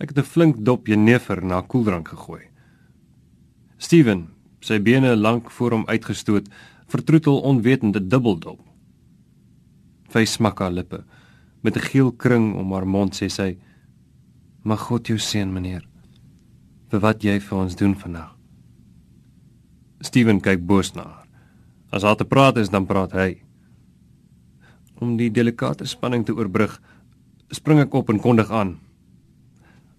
Ek 0.00 0.10
het 0.10 0.18
'n 0.18 0.30
flink 0.32 0.64
dop 0.64 0.86
jenever 0.86 1.44
na 1.44 1.60
koeldrank 1.60 2.08
gegooi. 2.08 2.42
Steven, 3.78 4.28
sy 4.60 4.78
bene 4.80 5.16
lank 5.16 5.50
voor 5.50 5.70
hom 5.70 5.86
uitgestoot, 5.86 6.48
vertroetel 6.86 7.40
onwetende 7.40 8.00
dubbeldop. 8.00 8.60
Sy 10.12 10.24
smak 10.24 10.58
haar 10.58 10.72
lippe. 10.72 11.04
Met 11.62 11.76
'n 11.76 11.80
geel 11.80 12.12
kring 12.12 12.54
om 12.54 12.72
haar 12.72 12.86
mond 12.86 13.14
sê 13.14 13.28
sy: 13.28 13.58
"Mag 14.62 14.80
God 14.80 15.06
jou 15.06 15.18
seën, 15.18 15.52
meneer, 15.52 15.84
vir 16.88 17.00
wat 17.00 17.22
jy 17.22 17.40
vir 17.40 17.58
ons 17.58 17.76
doen 17.76 17.94
vandag." 17.94 18.36
Steven 20.00 20.40
kyk 20.40 20.66
boos 20.66 20.94
na 20.94 21.02
haar. 21.02 21.26
As 21.90 22.02
haar 22.02 22.16
te 22.16 22.24
praat 22.24 22.56
is, 22.56 22.68
dan 22.68 22.86
praat 22.86 23.12
hy. 23.12 23.45
Om 24.98 25.16
die 25.16 25.30
delikate 25.30 25.86
spanning 25.86 26.24
te 26.24 26.34
oorbrug, 26.34 26.80
spring 27.50 27.80
ek 27.80 27.94
op 27.94 28.08
en 28.10 28.20
kondig 28.20 28.50
aan: 28.50 28.78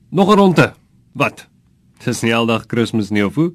Nog 0.10 0.30
'n 0.30 0.38
ronde. 0.38 0.74
Wat? 1.14 1.48
Dis 2.06 2.22
nie 2.22 2.36
aldag 2.36 2.66
Kersfees 2.66 3.10
nie 3.10 3.26
of 3.26 3.36
hoe? 3.36 3.54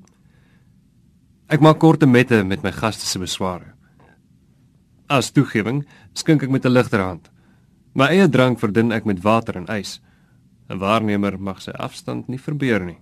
Ek 1.48 1.60
maak 1.60 1.78
korte 1.78 2.06
mette 2.06 2.44
met 2.44 2.62
my 2.62 2.72
gaste 2.72 3.06
se 3.06 3.18
besware. 3.18 3.74
As 5.08 5.30
toegewing 5.30 5.84
skink 6.14 6.42
ek 6.42 6.50
met 6.50 6.64
'n 6.64 6.72
ligter 6.72 7.00
hand. 7.00 7.30
My 7.94 8.06
eie 8.06 8.28
drank 8.28 8.58
verdun 8.58 8.92
ek 8.92 9.04
met 9.04 9.22
water 9.22 9.56
en 9.56 9.68
ys. 9.68 10.00
'n 10.70 10.78
Waarnemer 10.78 11.38
mag 11.40 11.60
sy 11.60 11.70
afstand 11.70 12.28
nie 12.28 12.38
verbeur 12.38 12.84
nie. 12.84 12.98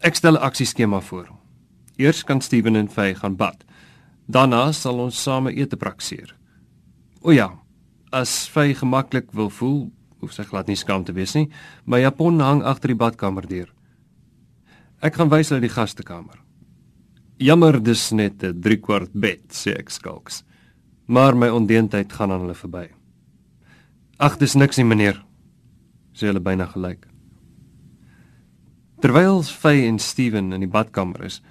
Ek 0.00 0.14
stel 0.14 0.36
'n 0.36 0.42
aksieskema 0.42 1.00
voor. 1.00 1.28
Eers 1.96 2.24
kan 2.24 2.40
Steven 2.40 2.76
en 2.76 2.88
Faye 2.88 3.14
gaan 3.14 3.36
bad. 3.36 3.64
Daarna 4.26 4.72
sal 4.72 4.98
ons 4.98 5.22
same 5.22 5.52
ete 5.52 5.76
prakseer. 5.76 6.39
O 7.20 7.32
ja, 7.32 7.50
as 8.12 8.48
Faye 8.48 8.74
gemaklik 8.74 9.28
wil 9.36 9.50
voel, 9.52 9.90
hoef 10.20 10.32
sy 10.32 10.44
glad 10.48 10.70
nie 10.70 10.78
skaam 10.78 11.04
te 11.04 11.12
wees 11.12 11.34
nie. 11.36 11.50
My 11.84 12.00
japon 12.00 12.40
hang 12.40 12.62
agter 12.64 12.94
die 12.94 13.00
badkamer 13.00 13.44
deur. 13.48 13.68
Ek 15.04 15.16
gaan 15.16 15.32
wys 15.32 15.52
hulle 15.52 15.64
die 15.64 15.72
gastekamer. 15.72 16.40
Jammer 17.40 17.80
dis 17.80 18.12
net 18.12 18.42
'n 18.44 18.60
3 18.60 18.80
kwart 18.80 19.12
bed, 19.12 19.48
sê 19.48 19.76
ek 19.78 19.90
skalks. 19.90 20.44
Maar 21.06 21.34
my 21.34 21.48
ondeentheid 21.48 22.12
gaan 22.12 22.32
aan 22.32 22.40
hulle 22.40 22.54
verby. 22.54 22.88
Ag, 24.18 24.38
dis 24.38 24.54
niks 24.54 24.76
nie, 24.76 24.84
meneer. 24.84 25.24
Sê 26.14 26.26
hulle 26.26 26.40
byna 26.40 26.66
gelyk. 26.66 27.06
Terwyl 29.00 29.42
Faye 29.42 29.88
en 29.88 29.98
Steven 29.98 30.52
in 30.52 30.60
die 30.60 30.68
badkamer 30.68 31.24
is, 31.24 31.42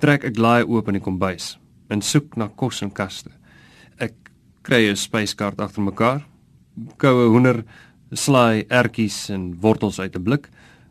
trek 0.00 0.24
ek 0.24 0.38
laai 0.38 0.64
oop 0.64 0.88
in 0.88 0.94
die 0.94 1.04
kombuis 1.04 1.58
en 1.90 2.00
soek 2.00 2.36
na 2.36 2.48
kos 2.48 2.82
in 2.82 2.90
kaste. 2.90 3.30
Kry 4.62 4.88
'n 4.90 4.96
spyskaart 4.96 5.60
agter 5.60 5.82
mekaar. 5.82 6.26
Koue 6.96 7.28
hoender, 7.28 7.64
slaai 8.12 8.64
ertjies 8.68 9.28
en 9.30 9.58
wortels 9.60 9.98
uit 9.98 10.16
'n 10.16 10.22
blik 10.22 10.48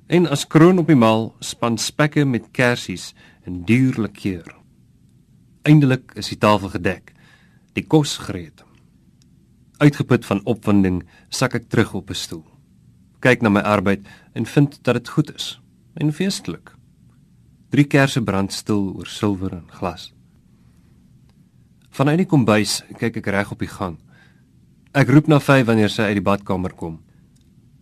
en 0.08 0.28
as 0.28 0.48
kroon 0.48 0.80
op 0.80 0.88
die 0.88 0.96
maal 0.96 1.36
span 1.40 1.78
spekke 1.78 2.26
met 2.26 2.52
kersies 2.52 3.14
en 3.46 3.64
dierlik 3.66 4.14
keur. 4.14 4.56
Eindelik 5.64 6.12
is 6.16 6.28
die 6.28 6.38
tafel 6.38 6.70
gedek, 6.70 7.14
die 7.74 7.88
kos 7.88 8.18
gereed. 8.18 8.64
Uitgeput 9.78 10.26
van 10.26 10.42
opwinding, 10.44 11.04
sak 11.30 11.56
ek 11.56 11.70
terug 11.70 11.94
op 11.94 12.10
'n 12.10 12.14
stoel. 12.14 12.46
Kyk 13.20 13.42
na 13.42 13.50
my 13.50 13.62
arbeid 13.62 14.06
en 14.34 14.46
vind 14.46 14.84
dat 14.84 14.96
dit 14.96 15.10
goed 15.10 15.36
is 15.36 15.62
en 15.94 16.14
feestelik. 16.14 16.76
Drie 17.70 17.86
kersse 17.86 18.22
brand 18.22 18.52
stil 18.52 18.94
oor 18.96 19.08
silwer 19.08 19.54
en 19.54 19.68
glas. 19.70 20.14
Vanuit 21.92 22.22
die 22.22 22.28
kombuis 22.30 22.80
kyk 23.00 23.20
ek 23.20 23.30
reg 23.36 23.52
op 23.52 23.60
die 23.60 23.72
gang. 23.72 23.98
Ek 24.96 25.10
roep 25.12 25.28
na 25.28 25.42
Faye 25.44 25.66
wanneer 25.68 25.92
sy 25.92 26.08
uit 26.08 26.18
die 26.20 26.24
badkamer 26.24 26.72
kom. 26.76 27.02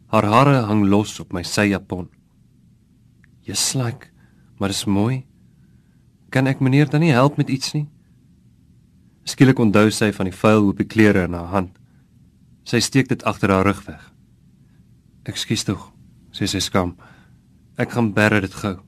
Haar 0.10 0.26
hare 0.26 0.56
hang 0.66 0.88
los 0.90 1.20
op 1.22 1.34
my 1.34 1.44
syjapon. 1.46 2.08
Jeslik, 3.46 4.10
maar 4.58 4.74
is 4.74 4.88
mooi. 4.90 5.26
Kan 6.34 6.50
ek 6.50 6.62
meneer 6.62 6.90
dan 6.90 7.06
nie 7.06 7.14
help 7.14 7.38
met 7.38 7.50
iets 7.50 7.74
nie? 7.78 7.86
Skielik 9.30 9.62
onthou 9.62 9.90
sy 9.94 10.10
van 10.14 10.30
die 10.30 10.34
vuil 10.34 10.72
op 10.72 10.82
die 10.82 10.90
klere 10.90 11.28
in 11.30 11.38
haar 11.38 11.54
hand. 11.54 11.78
Sy 12.66 12.82
steek 12.82 13.10
dit 13.10 13.26
agter 13.30 13.54
haar 13.54 13.66
rug 13.66 13.84
weg. 13.86 14.02
Ekskuus 15.30 15.66
tog, 15.66 15.92
sê 16.34 16.50
sy 16.50 16.62
skam. 16.66 16.96
Ek 17.78 17.94
gaan 17.94 18.10
bære 18.18 18.42
dit 18.46 18.58
gou. 18.58 18.80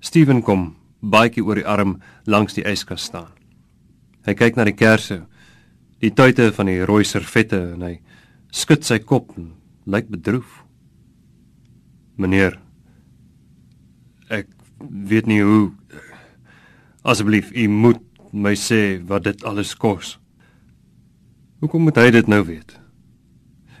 Steven 0.00 0.40
kom, 0.44 0.70
baadjie 1.00 1.44
oor 1.44 1.60
die 1.60 1.66
arm 1.66 1.98
langs 2.26 2.56
die 2.56 2.64
yskas 2.66 3.06
staan. 3.08 3.32
Hy 4.26 4.34
kyk 4.34 4.56
na 4.56 4.66
die 4.66 4.76
kersse, 4.76 5.22
die 6.02 6.10
tuite 6.10 6.50
van 6.52 6.70
die 6.70 6.82
rooi 6.84 7.04
servette 7.06 7.60
en 7.74 7.84
hy 7.86 7.94
skud 8.52 8.84
sy 8.86 8.98
kop 8.98 9.36
en 9.36 9.52
lyk 9.86 10.08
bedroef. 10.10 10.62
Meneer, 12.16 12.56
ek 14.32 14.48
weet 14.80 15.28
nie 15.30 15.42
hoe 15.44 15.70
asseblief, 17.06 17.52
u 17.54 17.68
moet 17.68 18.02
my 18.32 18.56
sê 18.58 18.98
wat 19.08 19.28
dit 19.28 19.44
alles 19.46 19.74
kos. 19.78 20.16
Hoekom 21.62 21.86
moet 21.86 22.00
hy 22.00 22.10
dit 22.12 22.28
nou 22.28 22.42
weet? 22.44 22.74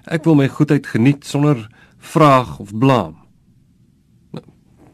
Ek 0.06 0.24
wil 0.24 0.38
my 0.38 0.46
goedheid 0.48 0.86
geniet 0.86 1.26
sonder 1.26 1.66
vraag 1.98 2.58
of 2.62 2.70
blame. 2.70 3.18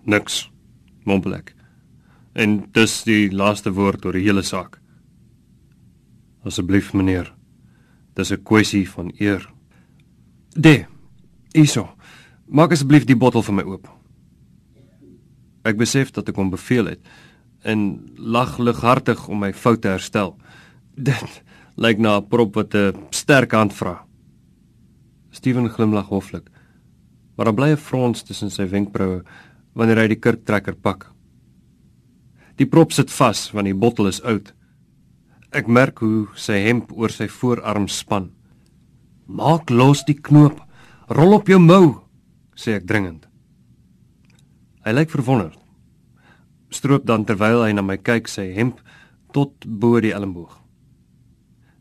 Niks, 0.08 0.48
mompel 1.04 1.36
ek. 1.36 1.52
En 2.32 2.62
dis 2.72 3.02
die 3.04 3.30
laaste 3.32 3.72
woord 3.72 4.04
oor 4.04 4.16
die 4.16 4.24
hele 4.24 4.42
saak. 4.42 4.78
Asseblief 6.44 6.92
meneer, 6.92 7.32
dis 8.14 8.32
'n 8.32 8.42
kwessie 8.42 8.88
van 8.88 9.12
eer. 9.18 9.48
De. 10.54 10.86
Iso. 11.52 11.88
Maak 12.46 12.72
asseblief 12.72 13.04
die 13.04 13.16
bottel 13.16 13.42
vir 13.42 13.54
my 13.54 13.62
oop. 13.62 13.88
Ek 15.64 15.76
besef 15.76 16.10
dat 16.10 16.28
ek 16.28 16.36
hom 16.36 16.50
beveel 16.50 16.86
het 16.86 17.00
en 17.62 18.10
lag 18.16 18.58
lighartig 18.58 19.28
om 19.28 19.38
my 19.38 19.52
fout 19.52 19.82
te 19.82 19.88
herstel. 19.88 20.36
Dit 20.96 21.42
lyk 21.76 21.98
na 21.98 22.16
'n 22.16 22.28
prop 22.28 22.54
wat 22.54 22.74
'n 22.74 23.06
sterk 23.10 23.52
hand 23.52 23.72
vra. 23.72 24.04
Steven 25.30 25.68
glimlag 25.68 26.08
hoflik. 26.08 26.50
Maar 27.36 27.44
daar 27.44 27.54
bly 27.54 27.70
'n 27.72 27.76
frons 27.76 28.22
tussen 28.22 28.50
sy 28.50 28.68
wenkbroue 28.68 29.22
wanneer 29.74 29.96
hy 29.96 30.08
die 30.08 30.20
kurktrekker 30.20 30.74
pak. 30.74 31.11
Die 32.62 32.70
prop 32.70 32.92
sit 32.94 33.10
vas 33.10 33.48
want 33.50 33.66
die 33.66 33.74
bottel 33.74 34.06
is 34.06 34.20
oud. 34.22 34.52
Ek 35.50 35.66
merk 35.66 35.98
hoe 36.04 36.28
sy 36.38 36.60
hemp 36.62 36.92
oor 36.94 37.10
sy 37.10 37.26
voorarm 37.26 37.88
span. 37.90 38.28
Maak 39.26 39.72
los 39.72 40.04
die 40.06 40.14
knoop. 40.14 40.60
Rol 41.10 41.34
op 41.40 41.50
jou 41.50 41.58
mou, 41.58 41.88
sê 42.54 42.76
ek 42.78 42.86
dringend. 42.86 43.26
Hy 44.86 44.94
lyk 44.94 45.10
verwonderd. 45.10 45.58
Stroop 46.72 47.04
dan 47.08 47.26
terwyl 47.26 47.66
hy 47.66 47.72
na 47.74 47.82
my 47.84 47.98
kyk 47.98 48.30
sy 48.30 48.52
hemp 48.54 48.78
tot 49.34 49.66
bo 49.66 49.98
die 50.00 50.14
elmboog. 50.14 50.54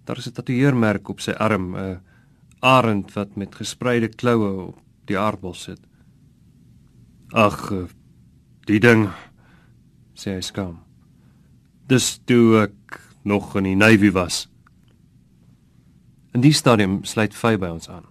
Daar 0.06 0.18
is 0.18 0.28
'n 0.28 0.34
tatoeëermerk 0.34 1.10
op 1.10 1.22
sy 1.22 1.32
arm, 1.32 1.76
'n 1.76 2.02
arend 2.60 3.14
wat 3.14 3.38
met 3.38 3.56
gespreide 3.56 4.10
kloue 4.10 4.68
op 4.68 4.80
die 5.06 5.18
aardbol 5.18 5.54
sit. 5.54 5.80
Ag, 7.32 7.72
eh, 7.72 7.88
die 8.66 8.80
ding 8.80 9.10
sê 10.22 10.38
hy 10.38 10.46
skaam. 10.46 10.78
Dis 11.90 12.20
toe 12.30 12.68
ek 12.68 13.00
nog 13.26 13.56
in 13.58 13.72
die 13.72 13.78
navy 13.78 14.12
was. 14.14 14.46
In 16.36 16.46
die 16.46 16.54
stadium 16.54 17.02
sluit 17.04 17.34
Faye 17.36 17.60
by 17.60 17.72
ons 17.74 17.90
aan. 17.90 18.06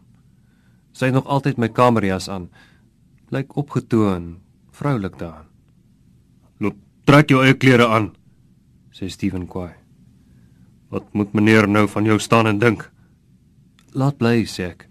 Sy 0.93 1.09
het 1.09 1.17
nog 1.17 1.31
altyd 1.31 1.59
my 1.59 1.71
kamerjas 1.73 2.29
aan. 2.29 2.51
Lyk 3.31 3.55
opgetoon, 3.57 4.41
vroulik 4.75 5.17
daarin. 5.21 5.47
Loop, 6.61 6.77
trek 7.07 7.31
jou 7.31 7.45
eie 7.45 7.55
klere 7.55 7.87
aan, 7.89 8.11
sê 8.93 9.09
Steven 9.09 9.47
kwaai. 9.47 9.73
Wat 10.91 11.07
moet 11.15 11.33
meneer 11.33 11.71
nou 11.71 11.87
van 11.89 12.05
jou 12.05 12.19
staan 12.19 12.51
en 12.51 12.59
dink? 12.59 12.83
Laat 13.95 14.19
bly, 14.19 14.43
sê 14.51 14.73
ek. 14.75 14.89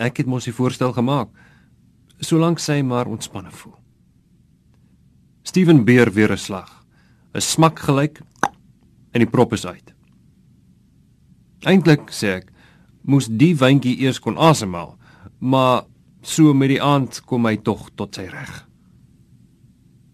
Ek 0.00 0.22
het 0.22 0.30
mos 0.30 0.46
die 0.46 0.54
voorstel 0.54 0.94
gemaak. 0.96 1.34
Solank 2.22 2.62
sy 2.62 2.78
maar 2.86 3.10
ontspanne 3.10 3.50
voel. 3.50 3.79
Steven 5.50 5.84
beer 5.84 6.12
weer 6.14 6.30
'n 6.30 6.38
slag. 6.38 6.70
'n 7.34 7.40
Smak 7.40 7.78
gelyk 7.78 8.20
en 9.12 9.20
die 9.20 9.30
prop 9.30 9.52
is 9.52 9.66
uit. 9.66 9.94
Eintlik 11.66 12.10
sê 12.10 12.28
ek, 12.38 12.52
moes 13.02 13.26
die 13.26 13.56
wyntjie 13.56 13.98
eers 13.98 14.20
kon 14.20 14.38
asemhaal, 14.38 14.94
maar 15.40 15.86
so 16.22 16.54
met 16.54 16.68
die 16.68 16.82
aand 16.82 17.24
kom 17.26 17.46
hy 17.46 17.56
tog 17.56 17.90
tot 17.96 18.14
sy 18.14 18.28
reg. 18.30 18.68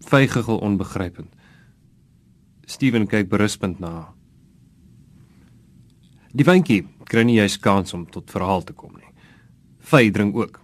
Vygigel 0.09 0.57
onbegrypend. 0.57 1.29
Steven 2.65 3.07
kyk 3.07 3.29
berispend 3.29 3.79
na 3.79 3.91
haar. 3.91 4.13
Die 6.33 6.45
wyntjie 6.45 6.87
kry 7.05 7.23
nie 7.23 7.39
eens 7.39 7.59
kans 7.59 7.93
om 7.93 8.09
tot 8.09 8.31
verhaal 8.31 8.63
te 8.63 8.73
kom 8.73 8.93
nie. 8.97 9.13
Vy 9.79 10.09
drink 10.11 10.35
ook. 10.35 10.61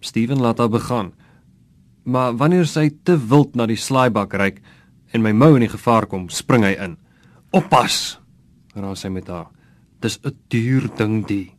Steven 0.00 0.40
laat 0.40 0.58
haar 0.58 0.68
begaan. 0.68 1.12
Maar 2.06 2.36
wanneer 2.38 2.68
sy 2.70 2.88
te 3.02 3.16
wild 3.18 3.56
na 3.58 3.66
die 3.66 3.78
slaaibak 3.80 4.34
reik 4.38 4.62
en 5.12 5.22
my 5.22 5.32
mou 5.34 5.54
in 5.56 5.64
die 5.66 5.72
gevaar 5.72 6.06
kom, 6.06 6.28
spring 6.30 6.64
hy 6.66 6.76
in. 6.78 6.96
Oppas! 7.50 8.18
raas 8.76 9.04
hy 9.06 9.10
met 9.12 9.28
haar. 9.32 9.48
Dis 10.00 10.18
'n 10.22 10.36
duur 10.48 10.88
ding 10.96 11.26
die. 11.26 11.56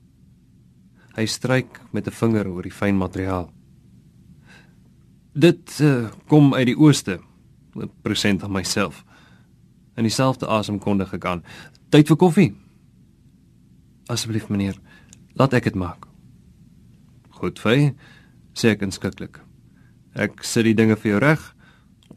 Hy 1.15 1.25
stryk 1.25 1.81
met 1.91 2.07
'n 2.07 2.11
vinger 2.11 2.47
oor 2.47 2.63
die 2.63 2.71
fyn 2.71 2.97
materiaal. 2.97 3.51
Dit 5.33 5.79
uh, 5.81 6.09
kom 6.27 6.53
uit 6.53 6.65
die 6.65 6.77
ooste. 6.77 7.19
Present 8.01 8.43
aan 8.43 8.51
myself. 8.51 9.05
In 9.95 10.03
dieselfde 10.03 10.47
asem 10.47 10.79
kondig 10.79 11.13
ek 11.13 11.25
aan. 11.25 11.43
Tyd 11.89 12.07
vir 12.07 12.17
koffie. 12.17 12.55
Asseblief 14.07 14.49
meneer, 14.49 14.77
laat 15.33 15.53
ek 15.53 15.63
dit 15.63 15.75
maak. 15.75 16.07
Goed, 17.29 17.59
Fay, 17.59 17.93
sê 18.53 18.69
ek 18.69 18.81
inskikkelik. 18.81 19.46
Ek 20.17 20.41
sit 20.41 20.65
die 20.65 20.73
dinge 20.73 20.95
vir 20.97 21.11
jou 21.11 21.19
reg. 21.21 21.41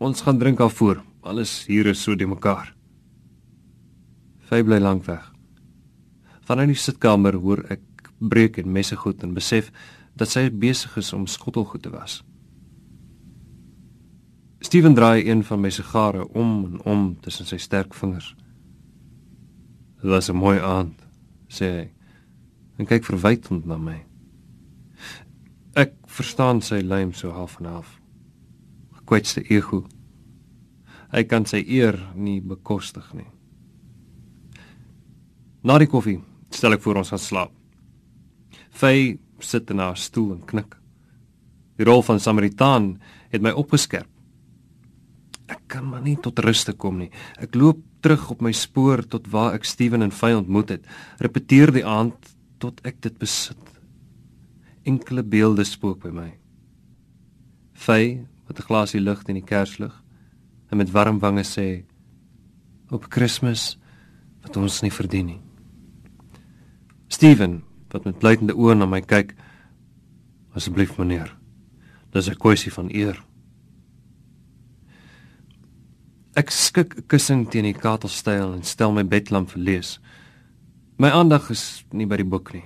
Ons 0.01 0.23
gaan 0.25 0.39
drink 0.41 0.61
af 0.65 0.79
voor. 0.79 1.03
Alles 1.21 1.67
hier 1.69 1.91
is 1.91 2.01
so 2.01 2.17
de 2.17 2.27
mekaar. 2.27 2.73
Fay 4.49 4.65
bly 4.65 4.79
lank 4.81 5.05
weg. 5.05 5.27
Vanuit 6.49 6.73
die 6.73 6.81
sitkamer 6.81 7.37
hoor 7.37 7.61
ek 7.69 7.85
breek 8.19 8.57
en 8.59 8.73
messe 8.73 8.97
goed 8.97 9.21
en 9.23 9.37
besef 9.37 9.69
dat 10.17 10.33
sy 10.33 10.49
besig 10.49 10.97
is 10.97 11.13
om 11.13 11.29
skottelgoed 11.29 11.85
te 11.85 11.93
was. 11.93 12.23
Steven 14.65 14.97
draai 14.97 15.29
een 15.29 15.45
van 15.45 15.61
my 15.61 15.71
sigare 15.73 16.25
om 16.37 16.51
en 16.65 16.83
om 16.89 17.07
tussen 17.21 17.49
sy 17.49 17.61
sterk 17.61 17.95
vingers. 17.95 18.35
Dit 20.01 20.11
was 20.11 20.31
'n 20.31 20.37
mooi 20.37 20.59
aand, 20.59 20.97
sê 21.49 21.65
hy. 21.65 21.91
En 22.79 22.87
kyk 22.87 23.05
verwytend 23.05 23.67
na 23.67 23.77
my. 23.77 24.10
Ek 25.79 25.95
verstaan 26.11 26.59
sy 26.67 26.81
lym 26.83 27.13
so 27.15 27.31
half 27.31 27.61
en 27.61 27.69
half. 27.71 27.95
Gekwetste 28.99 29.45
ego. 29.51 29.85
Hy 31.13 31.23
kan 31.31 31.47
sy 31.47 31.63
eer 31.63 31.99
nie 32.15 32.41
bekostig 32.43 33.07
nie. 33.15 33.29
Na 35.63 35.79
die 35.79 35.91
koffie 35.91 36.19
stel 36.51 36.75
ek 36.75 36.83
voor 36.83 37.03
ons 37.03 37.13
gaan 37.13 37.23
slaap. 37.23 37.53
Fay 38.71 39.19
sit 39.43 39.71
in 39.71 39.83
haar 39.83 39.99
stoel 39.99 40.35
en 40.39 40.45
knik. 40.47 40.75
Die 41.79 41.87
rol 41.87 42.03
van 42.05 42.21
Samaritaan 42.21 42.97
het 43.31 43.43
my 43.43 43.53
opgeskerp. 43.55 44.09
Ek 45.51 45.63
kan 45.71 45.87
maar 45.87 46.03
nie 46.03 46.17
tot 46.23 46.39
rus 46.43 46.65
te 46.67 46.75
kom 46.75 46.99
nie. 46.99 47.11
Ek 47.39 47.55
loop 47.59 47.83
terug 48.03 48.29
op 48.35 48.43
my 48.43 48.53
spoor 48.55 49.03
tot 49.07 49.27
waar 49.31 49.55
ek 49.55 49.67
Steven 49.69 50.03
en 50.03 50.15
Fay 50.15 50.35
ontmoet 50.35 50.77
het. 50.77 50.87
Repeteer 51.23 51.75
die 51.75 51.87
aand 51.87 52.35
tot 52.63 52.83
ek 52.87 53.03
dit 53.07 53.19
besit. 53.19 53.70
Enkele 54.91 55.23
beelde 55.23 55.65
spook 55.65 56.03
by 56.03 56.11
my. 56.15 56.31
Fay 57.73 58.27
met 58.47 58.59
'n 58.59 58.67
glasie 58.69 59.01
lig 59.01 59.23
in 59.29 59.39
die 59.39 59.51
kerslig 59.53 59.95
en 60.71 60.77
met 60.77 60.91
warm 60.91 61.19
wange 61.19 61.45
sê 61.45 61.85
op 62.91 63.09
Kersfees 63.09 63.79
wat 64.43 64.57
ons 64.57 64.81
nie 64.83 64.93
verdien 64.93 65.27
nie. 65.27 65.41
Steven 67.09 67.63
wat 67.91 68.05
met 68.05 68.19
blytende 68.19 68.55
oë 68.55 68.75
na 68.79 68.87
my 68.87 69.01
kyk. 69.01 69.35
Asseblief 70.55 70.99
meneer. 70.99 71.37
Dis 72.13 72.29
'n 72.29 72.35
kwessie 72.35 72.73
van 72.73 72.89
eer. 72.95 73.25
Ek 76.35 76.51
skik 76.51 76.97
'n 76.97 77.07
kussing 77.07 77.51
teen 77.51 77.65
die 77.65 77.75
katelstyl 77.75 78.55
en 78.55 78.63
stel 78.63 78.93
my 78.93 79.05
bedlamp 79.05 79.51
vir 79.51 79.63
lees. 79.63 80.01
My 80.99 81.11
aandag 81.11 81.51
is 81.51 81.85
nie 81.93 82.07
by 82.07 82.17
die 82.17 82.25
boek 82.25 82.53
nie. 82.53 82.65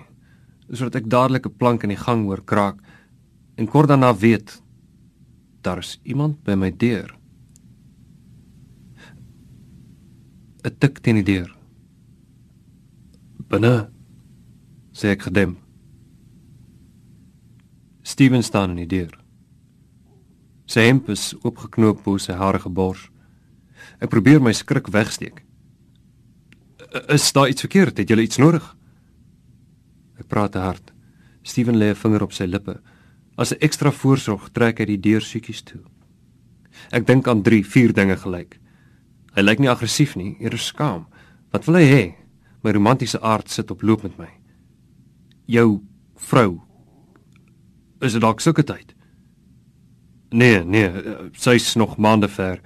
Sodat 0.73 1.03
ek 1.03 1.11
dadelik 1.11 1.47
'n 1.47 1.57
plank 1.57 1.83
in 1.83 1.91
die 1.91 2.05
gang 2.07 2.25
hoor 2.25 2.45
kraak 2.45 2.81
en 3.57 3.67
kort 3.67 3.89
daarna 3.89 4.15
weet 4.17 4.63
daar's 5.63 6.01
iemand 6.03 6.43
by 6.45 6.55
my 6.55 6.71
deur. 6.71 7.15
'n 10.65 10.77
Tik 10.79 11.01
teen 11.01 11.21
die 11.21 11.25
deur. 11.33 11.51
Binne 13.49 13.91
sê 14.93 15.13
ek 15.13 15.23
gedem. 15.23 15.57
Steven 18.03 18.43
staan 18.43 18.71
in 18.71 18.77
die 18.77 18.87
deur. 18.87 19.13
Sy 20.67 20.87
hemp 20.87 21.09
is 21.09 21.35
oopgeknoop 21.43 22.05
bo 22.05 22.17
sy 22.19 22.33
harige 22.33 22.71
bors. 22.71 23.11
Ek 24.01 24.11
probeer 24.11 24.41
my 24.41 24.53
skrik 24.53 24.89
wegsteek. 24.89 25.43
Is 27.09 27.33
daar 27.33 27.49
iets 27.49 27.65
verkeerd? 27.65 27.99
Het 27.99 28.11
jy 28.11 28.23
iets 28.23 28.39
nodig? 28.39 28.65
Ek 30.19 30.29
praat 30.29 30.53
te 30.53 30.59
hard. 30.59 30.93
Steven 31.43 31.77
lê 31.77 31.91
'n 31.91 31.95
vinger 31.95 32.23
op 32.23 32.33
sy 32.33 32.45
lippe. 32.45 32.81
As 33.37 33.53
'n 33.53 33.61
ekstra 33.61 33.91
voorsorg 33.91 34.53
trek 34.53 34.79
hy 34.79 34.85
die 34.85 35.01
deur 35.01 35.21
siekies 35.21 35.63
toe. 35.63 35.81
Ek 36.93 37.07
dink 37.07 37.29
aan 37.29 37.43
3, 37.43 37.65
4 37.65 37.93
dinge 37.93 38.17
gelyk. 38.17 38.59
Hy 39.35 39.43
lyk 39.43 39.59
nie 39.59 39.71
aggressief 39.71 40.17
nie, 40.17 40.37
eerder 40.41 40.59
skaam. 40.59 41.07
Wat 41.53 41.67
wil 41.67 41.75
hy 41.75 41.87
hê? 41.91 42.15
My 42.63 42.73
romantiese 42.73 43.21
aard 43.21 43.51
sit 43.51 43.71
op 43.71 43.83
loop 43.83 44.03
met 44.03 44.19
my. 44.19 44.29
Jou 45.47 45.83
vrou. 46.17 46.63
Is 48.01 48.13
dit 48.13 48.23
dalk 48.23 48.41
sulke 48.41 48.65
tyd? 48.65 48.95
Nee, 50.31 50.65
nee, 50.65 50.91
sy's 51.33 51.75
nog 51.77 51.97
maande 51.97 52.29
ver. 52.29 52.61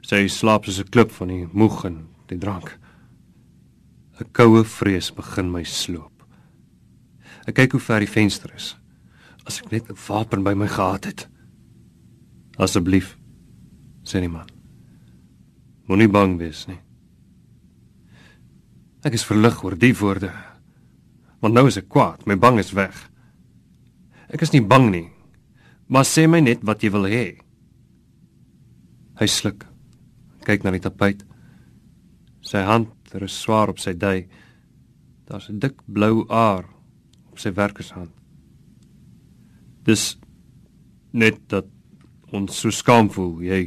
Sy 0.00 0.26
slaap 0.28 0.64
soos 0.64 0.80
'n 0.80 0.90
klip 0.90 1.10
van 1.10 1.28
die 1.28 1.48
moeg 1.52 1.84
en 1.84 2.08
die 2.28 2.38
drank. 2.38 2.78
'n 4.20 4.32
Koue 4.32 4.64
vrees 4.64 5.10
begin 5.10 5.50
my 5.50 5.62
sloop. 5.64 6.19
Ek 7.48 7.56
kyk 7.56 7.72
hoe 7.76 7.80
ver 7.80 8.04
die 8.04 8.10
venster 8.10 8.52
is. 8.54 8.74
As 9.46 9.60
ek 9.60 9.70
net 9.72 9.90
'n 9.90 9.96
wapen 10.08 10.44
by 10.44 10.54
my 10.54 10.66
gehad 10.66 11.04
het. 11.04 11.28
Asseblief, 12.58 13.16
sê 14.04 14.20
die 14.20 14.28
man. 14.28 14.48
Moenie 15.86 16.08
bang 16.08 16.38
wees 16.38 16.66
nie. 16.68 16.80
Ek 19.02 19.14
is 19.14 19.24
verlig 19.24 19.64
oor 19.64 19.76
die 19.76 19.94
woorde. 19.96 20.32
Want 21.40 21.54
nou 21.54 21.66
is 21.66 21.76
ek 21.76 21.88
kwaad, 21.88 22.26
my 22.26 22.36
bang 22.36 22.58
is 22.58 22.72
weg. 22.72 23.10
Ek 24.28 24.42
is 24.42 24.52
nie 24.52 24.60
bang 24.60 24.90
nie. 24.90 25.08
Maar 25.88 26.04
sê 26.04 26.28
my 26.28 26.40
net 26.40 26.62
wat 26.62 26.82
jy 26.82 26.90
wil 26.90 27.08
hê. 27.08 27.40
Hy 29.18 29.26
sluk 29.26 29.66
kyk 30.44 30.64
na 30.64 30.70
die 30.70 30.82
tapuit. 30.82 31.24
Sy 32.40 32.62
hand 32.64 33.14
rus 33.14 33.36
swaar 33.42 33.68
op 33.72 33.78
sy 33.78 33.92
dui. 33.92 34.28
Daar's 35.26 35.48
'n 35.48 35.58
dik 35.58 35.82
blou 35.86 36.26
aar 36.28 36.64
sy 37.40 37.52
werkershand. 37.56 38.12
Dis 39.86 40.14
net 41.12 41.40
dat 41.50 41.68
ons 42.36 42.60
so 42.62 42.70
skaam 42.74 43.08
voel, 43.10 43.40
jy 43.42 43.62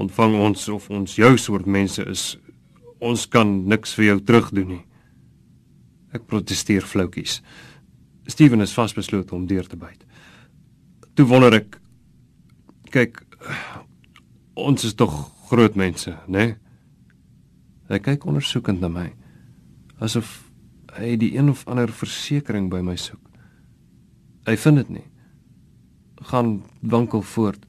ontvang 0.00 0.36
ons 0.40 0.68
of 0.72 0.86
ons 0.94 1.16
jou 1.18 1.32
soort 1.38 1.66
mense 1.66 2.02
is. 2.08 2.36
Ons 3.00 3.26
kan 3.28 3.48
niks 3.68 3.96
vir 3.98 4.10
jou 4.10 4.20
terugdoen 4.28 4.70
nie. 4.76 4.84
Ek 6.14 6.26
protesteer 6.30 6.86
floukies. 6.86 7.40
Steven 8.30 8.62
is 8.62 8.74
vasbeslote 8.76 9.34
om 9.34 9.46
deur 9.50 9.66
te 9.66 9.78
byt. 9.78 10.04
Toe 11.18 11.26
wonder 11.26 11.56
ek 11.58 11.76
kyk 12.94 13.22
ons 14.60 14.84
is 14.86 14.96
tog 14.98 15.12
groot 15.50 15.76
mense, 15.78 16.12
né? 16.28 16.44
Nee? 16.44 16.58
Hy 17.90 17.98
kyk 17.98 18.26
ondersoekend 18.30 18.78
na 18.82 18.86
my. 18.92 19.08
Asof 19.98 20.49
hy 20.96 21.16
die 21.20 21.34
een 21.36 21.50
of 21.52 21.66
ander 21.68 21.90
versekering 21.92 22.70
by 22.70 22.80
my 22.84 22.96
soek. 22.96 23.20
Hy 24.48 24.56
vind 24.56 24.80
dit 24.82 24.92
nie. 24.98 25.06
Gaan 26.30 26.60
winkel 26.80 27.22
voort. 27.22 27.62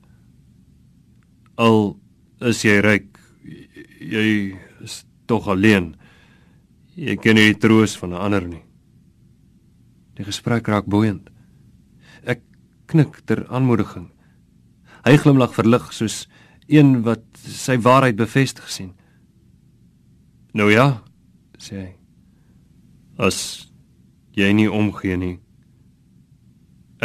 Al 1.62 1.98
is 2.42 2.64
jy 2.66 2.80
ryk, 2.82 3.20
jy 4.02 4.58
is 4.82 5.04
tog 5.30 5.48
alleen. 5.52 5.94
Jy 6.96 7.16
ken 7.22 7.38
nie 7.38 7.52
die 7.52 7.60
troos 7.60 7.96
van 7.98 8.14
'n 8.14 8.24
ander 8.26 8.48
nie. 8.48 8.64
Die 10.16 10.24
gesprek 10.24 10.68
raak 10.68 10.86
boeiend. 10.86 11.30
Ek 12.24 12.42
knik 12.88 13.26
ter 13.26 13.48
aanmoediging. 13.48 14.12
Hy 15.06 15.18
glimlag 15.18 15.54
verlig 15.54 15.94
soos 15.94 16.28
een 16.68 17.04
wat 17.04 17.24
sy 17.36 17.78
waarheid 17.78 18.16
bevestig 18.16 18.70
sien. 18.70 18.94
Nou 20.54 20.72
ja, 20.72 21.04
sê 21.58 21.76
hy. 21.76 22.01
As 23.22 23.38
jy 24.34 24.50
nie 24.58 24.70
omgee 24.72 25.18
nie. 25.20 25.36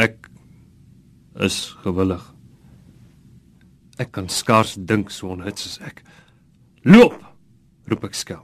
Ek 0.00 0.31
is 1.44 1.76
gewillig. 1.83 2.22
Ek 4.00 4.14
kan 4.16 4.31
skaars 4.33 4.76
dink 4.81 5.12
so 5.12 5.35
onhits 5.35 5.66
as 5.68 5.76
ek. 5.85 6.00
Loop, 6.88 7.18
roep 7.90 8.07
ek 8.09 8.16
skel. 8.16 8.40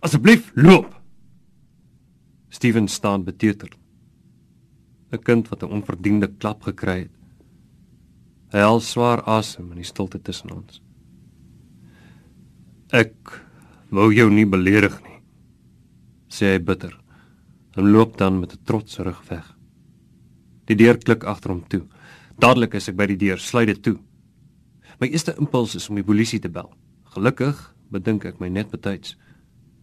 Asseblief 0.00 0.48
loop. 0.56 0.94
Steven 2.48 2.88
staan 2.88 3.24
beteuterd. 3.28 3.76
'n 5.12 5.18
Kind 5.26 5.48
wat 5.50 5.62
'n 5.62 5.74
onverdiende 5.76 6.28
klap 6.38 6.62
gekry 6.62 6.98
het. 7.04 7.14
Hy 8.52 8.58
haal 8.58 8.80
swaar 8.80 9.22
asem 9.26 9.70
in 9.72 9.82
die 9.82 9.86
stilte 9.86 10.18
tussen 10.22 10.52
ons. 10.52 10.80
Ek 12.92 13.14
wou 13.90 14.10
jou 14.14 14.30
nie 14.30 14.46
beledig 14.46 14.96
nie, 15.02 15.20
sê 16.28 16.54
hy 16.54 16.58
bitter. 16.58 16.96
En 17.74 17.90
loop 17.90 18.16
dan 18.18 18.40
met 18.40 18.52
'n 18.52 18.64
trotse 18.64 19.02
rug 19.02 19.28
weg. 19.28 19.56
Die 20.64 20.76
deur 20.76 20.98
klik 20.98 21.24
agter 21.24 21.50
hom 21.50 21.68
toe. 21.68 21.86
Dadelik 22.38 22.74
is 22.74 22.88
ek 22.88 22.96
by 22.96 23.06
die 23.06 23.16
deur, 23.16 23.38
sluit 23.38 23.66
dit 23.66 23.82
toe. 23.82 23.98
My 25.00 25.08
eerste 25.08 25.34
impuls 25.38 25.74
is 25.74 25.88
om 25.88 25.94
die 25.94 26.04
polisie 26.04 26.38
te 26.38 26.48
bel. 26.48 26.70
Gelukkig 27.14 27.74
bedink 27.90 28.24
ek 28.24 28.38
my 28.40 28.48
net 28.48 28.70
betyds. 28.70 29.16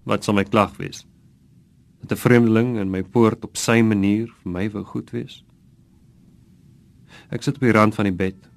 Wat 0.06 0.23
sal 0.23 0.38
my 0.38 0.43
klag 0.43 0.78
wees? 0.78 1.06
Dat 2.02 2.12
'n 2.12 2.21
vreemdeling 2.21 2.78
in 2.78 2.91
my 2.91 3.04
poort 3.04 3.43
op 3.43 3.58
sy 3.58 3.82
manier 3.82 4.28
vir 4.43 4.52
my 4.52 4.69
wou 4.69 4.84
goed 4.84 5.12
wees? 5.12 5.43
Ek 7.30 7.43
sit 7.43 7.56
op 7.56 7.62
die 7.62 7.71
rand 7.71 7.95
van 7.95 8.06
die 8.06 8.15
bed, 8.15 8.50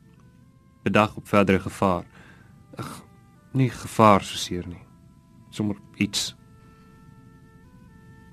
bedag 0.84 1.16
op 1.16 1.28
verdere 1.28 1.58
gevaar. 1.58 2.04
Ag, 2.76 3.02
nie 3.52 3.70
gevaar 3.70 4.22
so 4.22 4.36
seer 4.36 4.66
nie. 4.68 4.84
Sommer 5.50 5.76
iets. 5.96 6.36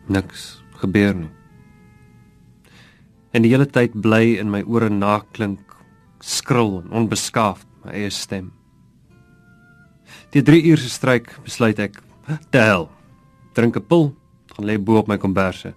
Niks 0.07 0.66
gebeur 0.82 1.16
nie. 1.16 1.32
En 3.34 3.44
die 3.46 3.52
hele 3.52 3.68
tyd 3.70 3.96
bly 4.02 4.38
in 4.42 4.52
my 4.52 4.63
ore 4.66 4.90
naklink 4.90 5.62
skril 6.24 6.82
en 6.82 6.94
onbeskaafd 7.04 7.68
my 7.86 7.96
eie 7.96 8.12
stem. 8.13 8.52
Die 10.34 10.44
3 10.44 10.63
uur 10.72 10.82
se 10.82 10.90
stryk 10.92 11.30
besluit 11.46 11.80
ek 11.80 12.00
te 12.52 12.62
hel. 12.62 12.90
Drink 13.56 13.78
'n 13.78 13.88
pil, 13.88 14.16
gaan 14.56 14.66
lê 14.66 14.78
bo 14.78 14.98
op 14.98 15.08
my 15.08 15.18
komberse. 15.18 15.74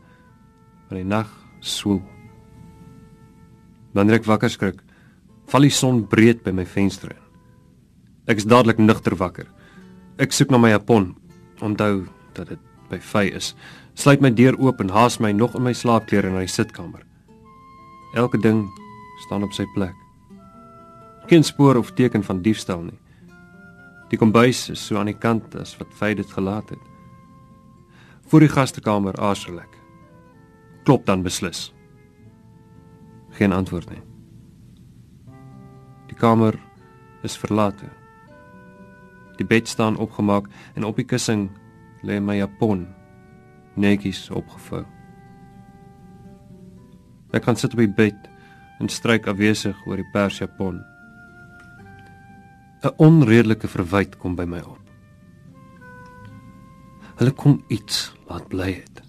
Van 0.88 0.96
die 0.96 1.04
nag 1.04 1.28
swoel. 1.60 2.02
Wanneer 3.92 4.20
ek 4.20 4.26
wakker 4.26 4.50
skrik, 4.50 4.82
val 5.46 5.62
die 5.62 5.70
son 5.70 6.06
breed 6.06 6.42
by 6.42 6.50
my 6.50 6.64
venster 6.64 7.10
in. 7.10 7.22
Ek 8.26 8.38
is 8.38 8.44
dadelik 8.44 8.78
nugter 8.78 9.16
wakker. 9.16 9.46
Ek 10.18 10.32
soek 10.32 10.50
na 10.50 10.58
my 10.58 10.70
japon, 10.70 11.16
onthou 11.60 12.06
dat 12.34 12.48
dit 12.48 12.58
by 12.90 12.98
vy 12.98 13.24
is. 13.34 13.54
Sluit 13.94 14.20
my 14.20 14.30
deur 14.34 14.56
oop 14.58 14.80
en 14.80 14.90
haas 14.94 15.18
my 15.20 15.32
nog 15.32 15.54
in 15.54 15.64
my 15.66 15.72
slaapklere 15.74 16.30
na 16.30 16.44
die 16.44 16.50
sitkamer. 16.50 17.02
Elke 18.14 18.38
ding 18.38 18.64
staan 19.26 19.42
op 19.42 19.52
sy 19.52 19.66
plek. 19.74 19.94
Geen 21.30 21.44
spoor 21.44 21.76
of 21.76 21.92
teken 21.94 22.24
van 22.26 22.42
diefstal 22.42 22.82
nie. 22.82 22.98
Die 24.10 24.18
kombuis 24.18 24.68
is 24.72 24.82
so 24.82 24.98
aan 24.98 25.10
die 25.10 25.18
kant 25.18 25.54
as 25.54 25.76
wat 25.78 25.92
vy 26.00 26.14
dit 26.18 26.30
gelaat 26.34 26.70
het. 26.70 26.82
Voor 28.30 28.42
die 28.42 28.50
gastekamer 28.50 29.14
aarzel 29.22 29.60
ek. 29.62 29.76
Klop 30.84 31.06
dan 31.06 31.22
beslis. 31.22 31.68
Geen 33.38 33.52
antwoord 33.54 33.90
nie. 33.90 34.02
Die 36.10 36.18
kamer 36.18 36.58
is 37.22 37.38
verlate. 37.38 37.86
Die 39.38 39.46
bed 39.46 39.68
staan 39.68 39.96
opgemaak 39.96 40.48
en 40.74 40.84
op 40.84 40.98
die 40.98 41.06
kussing 41.06 41.48
lê 42.02 42.18
my 42.20 42.40
japon 42.40 42.88
netjies 43.74 44.30
opgevou. 44.30 44.84
Ek 47.30 47.44
kan 47.46 47.56
sit 47.56 47.74
op 47.74 47.82
die 47.82 47.94
bed 47.94 48.28
en 48.80 48.88
stryk 48.88 49.28
afwesig 49.30 49.76
oor 49.86 50.00
die 50.00 50.10
persjapon. 50.12 50.80
'n 52.82 52.94
Onredelike 52.96 53.68
verwyte 53.68 54.18
kom 54.18 54.34
by 54.36 54.46
my 54.48 54.60
op. 54.64 54.80
Hulle 57.20 57.32
kom 57.36 57.60
iets 57.68 58.14
laat 58.28 58.48
bly 58.48 58.72
het. 58.72 59.02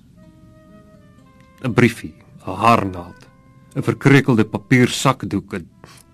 'n 1.63 1.73
Briefie, 1.73 2.15
'n 2.45 2.57
haarnaald, 2.63 3.27
'n 3.75 3.81
verkreukelde 3.81 4.45
papiersakdoek, 4.45 5.53
'n 5.53 5.69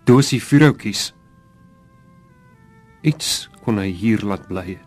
dosie 0.05 0.41
vuurhoutjies. 0.43 1.13
Iets 3.01 3.49
kon 3.63 3.77
hy 3.77 3.89
hier 3.91 4.21
laat 4.21 4.47
bly 4.47 4.65
het. 4.77 4.86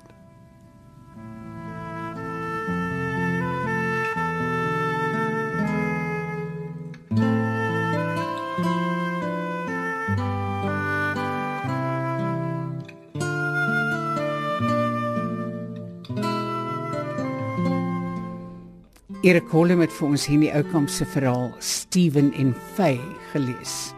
Erik 19.20 19.50
Holm 19.52 19.82
het 19.84 19.92
vir 19.92 20.06
ons 20.14 20.22
hier 20.24 20.38
in 20.38 20.44
die 20.46 20.52
Oukamp 20.56 20.88
se 20.88 21.04
verhaal 21.04 21.50
Steven 21.60 22.30
en 22.40 22.54
Faye 22.72 23.02
gelees. 23.34 23.92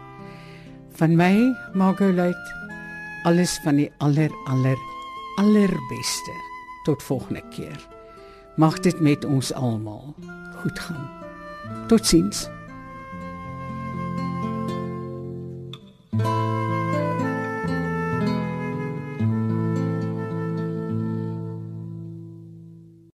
Van 0.99 1.13
my, 1.15 1.47
Margot 1.79 2.11
Luit, 2.11 2.49
alles 3.23 3.53
van 3.63 3.79
die 3.79 3.87
aller 4.03 4.33
aller 4.51 4.81
allerbeste. 5.39 6.35
Tot 6.83 7.03
volgende 7.07 7.43
keer. 7.55 7.79
Mag 8.59 8.81
dit 8.83 8.99
met 8.99 9.23
ons 9.23 9.53
almal 9.55 10.11
goed 10.59 10.83
gaan. 10.89 11.07
Totsiens. 11.87 12.49